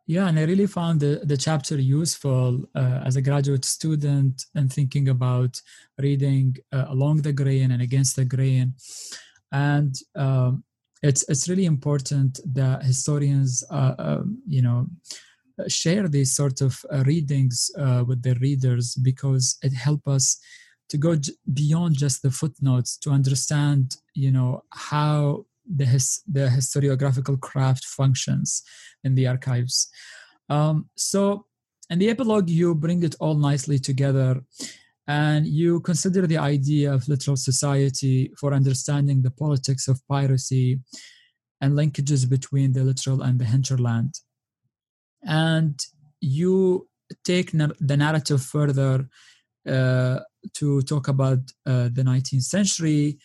[0.08, 4.72] Yeah, and I really found the, the chapter useful uh, as a graduate student and
[4.72, 5.60] thinking about
[5.98, 8.76] reading uh, along the grain and against the grain.
[9.52, 10.64] And um,
[11.02, 14.88] it's it's really important that historians, uh, um, you know,
[15.68, 20.40] share these sort of uh, readings uh, with their readers because it helps us
[20.90, 26.48] to go j- beyond just the footnotes to understand, you know, how the, his, the
[26.48, 28.64] historiographical craft functions
[29.04, 29.90] in the archives.
[30.50, 31.46] Um, so,
[31.90, 34.42] in the epilogue, you bring it all nicely together
[35.08, 40.80] and you consider the idea of littoral society for understanding the politics of piracy
[41.62, 44.16] and linkages between the littoral and the hinterland.
[45.24, 45.80] And
[46.22, 46.88] you
[47.24, 49.08] take the narrative further
[49.68, 50.20] uh,
[50.54, 53.20] to talk about uh, the 19th century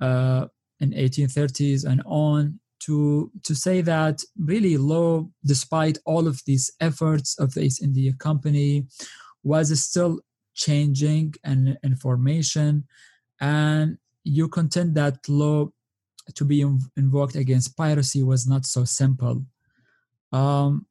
[0.00, 0.46] uh,
[0.80, 7.38] in 1830s and on to to say that really Law, despite all of these efforts
[7.38, 8.86] of the East India Company,
[9.42, 10.20] was still
[10.54, 12.84] changing and information,
[13.40, 15.68] and you contend that law
[16.34, 16.60] to be
[16.96, 19.44] invoked against piracy was not so simple.
[20.32, 20.86] Um,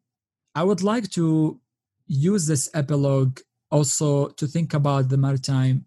[0.55, 1.59] I would like to
[2.07, 3.39] use this epilogue
[3.71, 5.85] also to think about the maritime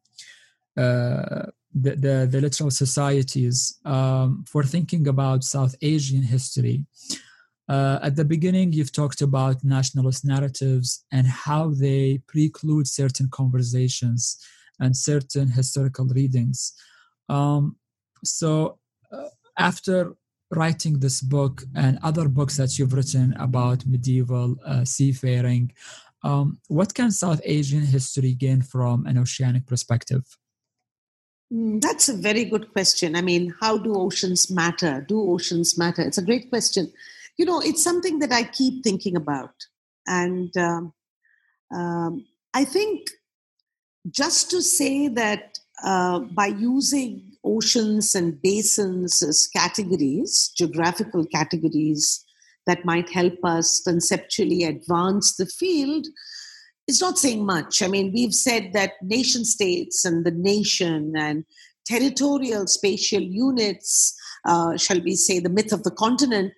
[0.77, 1.47] uh,
[1.77, 6.87] the, the, the littoral societies um, for thinking about South Asian history.
[7.69, 14.39] Uh, at the beginning, you've talked about nationalist narratives and how they preclude certain conversations
[14.79, 16.73] and certain historical readings.
[17.29, 17.77] Um,
[18.25, 18.79] so,
[19.13, 19.29] uh,
[19.59, 20.17] after
[20.53, 25.73] writing this book and other books that you've written about medieval uh, seafaring,
[26.23, 30.25] um, what can South Asian history gain from an oceanic perspective?
[31.53, 33.17] Mm, that's a very good question.
[33.17, 35.05] I mean, how do oceans matter?
[35.09, 36.03] Do oceans matter?
[36.03, 36.93] It's a great question.
[37.39, 39.55] You know, it's something that I keep thinking about.
[40.07, 40.93] And um,
[41.75, 43.09] um, I think
[44.11, 52.25] just to say that uh, by using oceans and basins as categories, geographical categories
[52.67, 56.07] that might help us conceptually advance the field,
[56.87, 57.83] it's not saying much.
[57.83, 61.45] I mean, we've said that nation states and the nation and
[61.87, 66.53] territorial spatial units, uh, shall we say, the myth of the continent,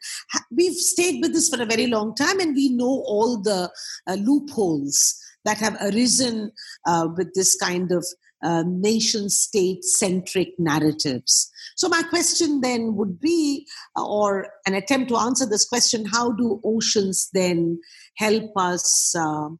[0.50, 3.70] we've stayed with this for a very long time and we know all the
[4.06, 6.52] uh, loopholes that have arisen
[6.86, 8.04] uh, with this kind of
[8.42, 11.50] uh, nation state centric narratives.
[11.76, 16.32] So, my question then would be, uh, or an attempt to answer this question how
[16.32, 17.80] do oceans then
[18.16, 19.14] help us?
[19.16, 19.50] Uh,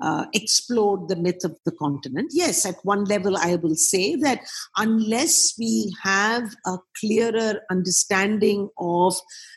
[0.00, 2.30] uh, explored the myth of the continent.
[2.32, 4.40] Yes, at one level, I will say that
[4.76, 9.14] unless we have a clearer understanding of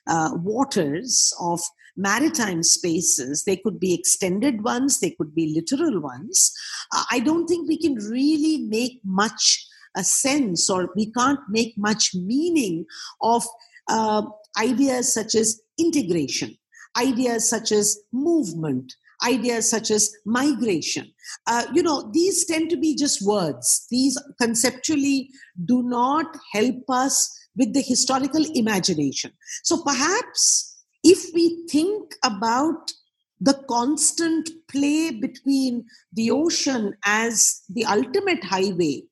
[0.07, 1.61] uh, waters, of
[1.97, 6.51] maritime spaces, they could be extended ones, they could be littoral ones,
[6.93, 11.77] uh, I don't think we can really make much a sense or we can't make
[11.77, 12.85] much meaning
[13.21, 13.45] of
[13.89, 14.23] uh,
[14.59, 16.57] ideas such as integration,
[16.97, 18.93] ideas such as movement,
[19.25, 21.11] ideas such as migration.
[21.47, 23.87] Uh, you know, these tend to be just words.
[23.89, 25.29] These conceptually
[25.65, 29.31] do not help us with the historical imagination.
[29.63, 32.91] So perhaps if we think about
[33.39, 39.03] the constant play between the ocean as the ultimate highway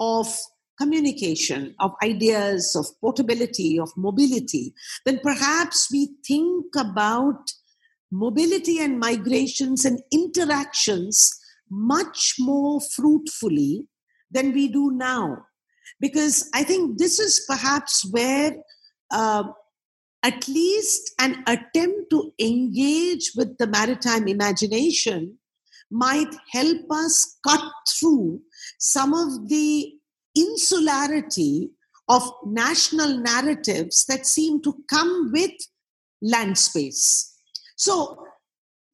[0.00, 0.26] of
[0.78, 4.74] communication, of ideas, of portability, of mobility,
[5.06, 7.50] then perhaps we think about
[8.14, 13.88] mobility and migrations and interactions much more fruitfully
[14.30, 15.44] than we do now.
[16.00, 18.56] Because I think this is perhaps where
[19.10, 19.44] uh,
[20.22, 25.38] at least an attempt to engage with the maritime imagination
[25.90, 28.40] might help us cut through
[28.78, 29.92] some of the
[30.36, 31.70] insularity
[32.08, 35.52] of national narratives that seem to come with
[36.22, 37.33] land space.
[37.76, 38.24] So,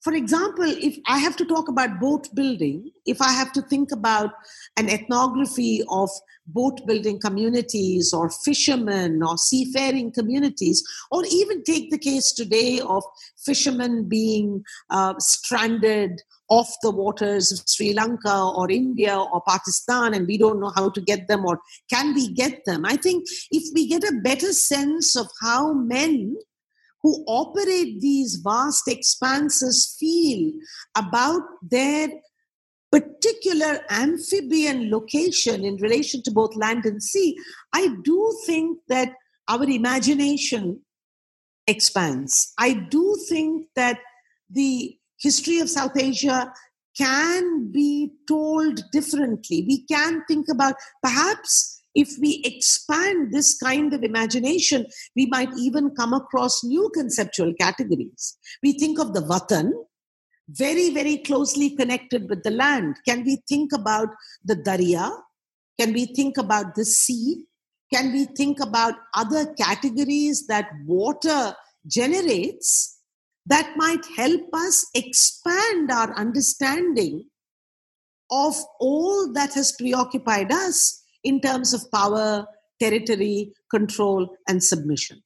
[0.02, 3.92] for example, if I have to talk about boat building, if I have to think
[3.92, 4.30] about
[4.78, 6.08] an ethnography of
[6.46, 13.04] boat building communities or fishermen or seafaring communities, or even take the case today of
[13.44, 20.26] fishermen being uh, stranded off the waters of Sri Lanka or India or Pakistan, and
[20.26, 22.86] we don't know how to get them or can we get them.
[22.86, 26.36] I think if we get a better sense of how men
[27.02, 30.52] who operate these vast expanses feel
[30.96, 32.08] about their
[32.92, 37.36] particular amphibian location in relation to both land and sea,
[37.72, 39.12] I do think that
[39.48, 40.80] our imagination
[41.66, 42.52] expands.
[42.58, 43.98] I do think that
[44.50, 46.52] the history of South Asia
[46.98, 49.64] can be told differently.
[49.66, 54.86] We can think about perhaps if we expand this kind of imagination,
[55.16, 58.38] we might even come across new conceptual categories.
[58.62, 59.72] We think of the Vatan,
[60.48, 62.96] very, very closely connected with the land.
[63.06, 64.08] Can we think about
[64.44, 65.10] the Darya?
[65.78, 67.44] Can we think about the sea?
[67.92, 71.54] Can we think about other categories that water
[71.86, 72.98] generates
[73.46, 77.24] that might help us expand our understanding
[78.30, 82.46] of all that has preoccupied us in terms of power,
[82.80, 85.22] territory, control, and submission.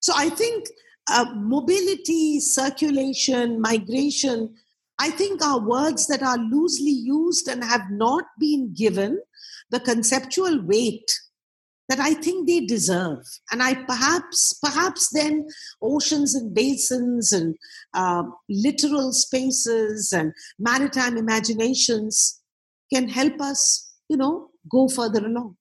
[0.00, 0.66] So I think
[1.10, 4.54] uh, mobility, circulation, migration,
[4.98, 9.20] I think are words that are loosely used and have not been given
[9.70, 11.10] the conceptual weight
[11.88, 13.24] that I think they deserve.
[13.50, 15.46] And I perhaps, perhaps then
[15.80, 17.56] oceans and basins and
[17.94, 22.42] uh, littoral spaces and maritime imaginations
[22.92, 25.56] can help us, you know, go further along.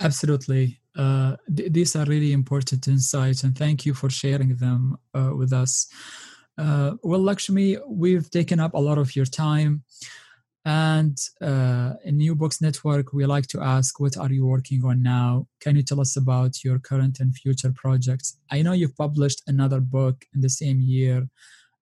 [0.00, 0.80] Absolutely.
[0.96, 5.52] Uh, th- these are really important insights, and thank you for sharing them uh, with
[5.52, 5.88] us.
[6.56, 9.84] Uh, well, Lakshmi, we've taken up a lot of your time.
[10.66, 15.02] And uh, in New Books Network, we like to ask, what are you working on
[15.02, 15.46] now?
[15.60, 18.38] Can you tell us about your current and future projects?
[18.50, 21.28] I know you've published another book in the same year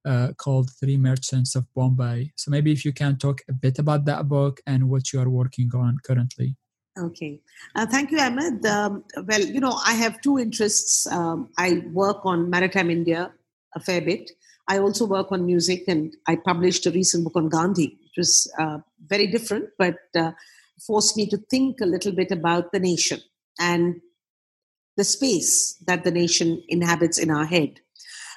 [0.04, 2.32] uh, called Three Merchants of Bombay.
[2.36, 5.28] So maybe if you can talk a bit about that book and what you are
[5.28, 6.56] working on currently.
[6.98, 7.40] Okay.
[7.74, 8.66] Uh, thank you, Ahmed.
[8.66, 11.06] Um, well, you know, I have two interests.
[11.06, 13.32] Um, I work on maritime India
[13.74, 14.30] a fair bit.
[14.68, 18.52] I also work on music, and I published a recent book on Gandhi, which was
[18.58, 20.32] uh, very different, but uh,
[20.86, 23.20] forced me to think a little bit about the nation
[23.58, 24.00] and
[24.96, 27.80] the space that the nation inhabits in our head.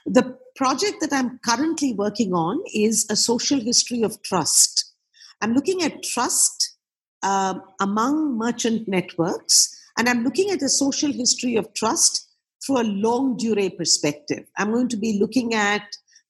[0.05, 4.93] The project that I'm currently working on is a social history of trust.
[5.41, 6.77] I'm looking at trust
[7.23, 12.29] uh, among merchant networks, and I'm looking at a social history of trust
[12.65, 14.45] through a longue durée perspective.
[14.57, 15.83] I'm going to be looking at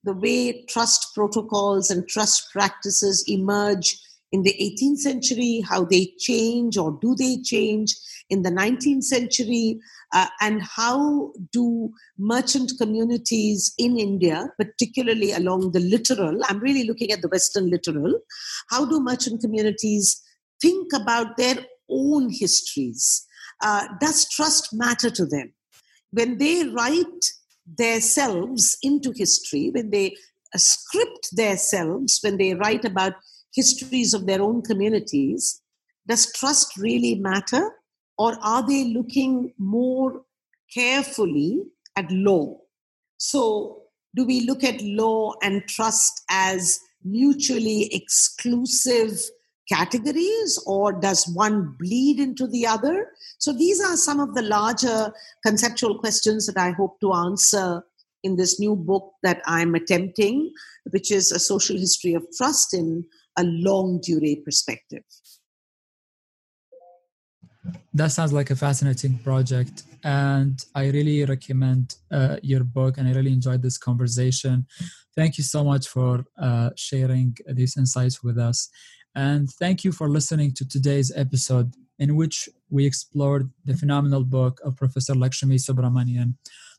[0.03, 3.99] the way trust protocols and trust practices emerge
[4.36, 7.95] in the 18th century, how they change or do they change
[8.30, 9.80] in the 19th century,
[10.14, 17.12] uh, and how do merchant communities in India, particularly along the littoral, I'm really looking
[17.12, 18.20] at the Western littoral,
[18.70, 20.22] how do merchant communities
[20.62, 21.57] think about their
[21.90, 23.26] own histories?
[23.64, 25.53] Uh, does trust matter to them?
[26.12, 27.26] When they write
[27.78, 30.16] themselves into history, when they
[30.53, 33.14] uh, script themselves, when they write about
[33.56, 35.61] histories of their own communities,
[36.07, 37.72] does trust really matter?
[38.18, 40.22] Or are they looking more
[40.73, 41.64] carefully
[41.95, 42.57] at law?
[43.18, 43.82] So,
[44.15, 49.19] do we look at law and trust as mutually exclusive
[49.69, 53.11] categories or does one bleed into the other?
[53.40, 55.11] So, these are some of the larger
[55.45, 57.84] conceptual questions that I hope to answer
[58.23, 60.52] in this new book that I'm attempting,
[60.91, 63.06] which is a social history of trust in
[63.38, 65.03] a longue durée perspective.
[67.94, 72.98] That sounds like a fascinating project, and I really recommend uh, your book.
[72.98, 74.68] And I really enjoyed this conversation.
[75.16, 78.70] Thank you so much for uh, sharing these insights with us,
[79.16, 84.60] and thank you for listening to today's episode, in which we explored the phenomenal book
[84.64, 86.36] of Professor Lakshmi Subramanian,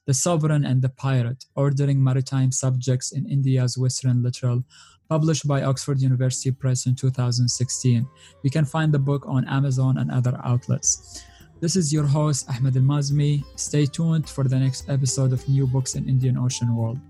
[0.06, 4.62] The Sovereign and the Pirate Ordering Maritime Subjects in India's Western Littoral,
[5.08, 8.06] published by Oxford University Press in 2016.
[8.44, 11.24] You can find the book on Amazon and other outlets.
[11.60, 13.42] This is your host, Ahmed Al Mazmi.
[13.56, 17.00] Stay tuned for the next episode of New Books in Indian Ocean World.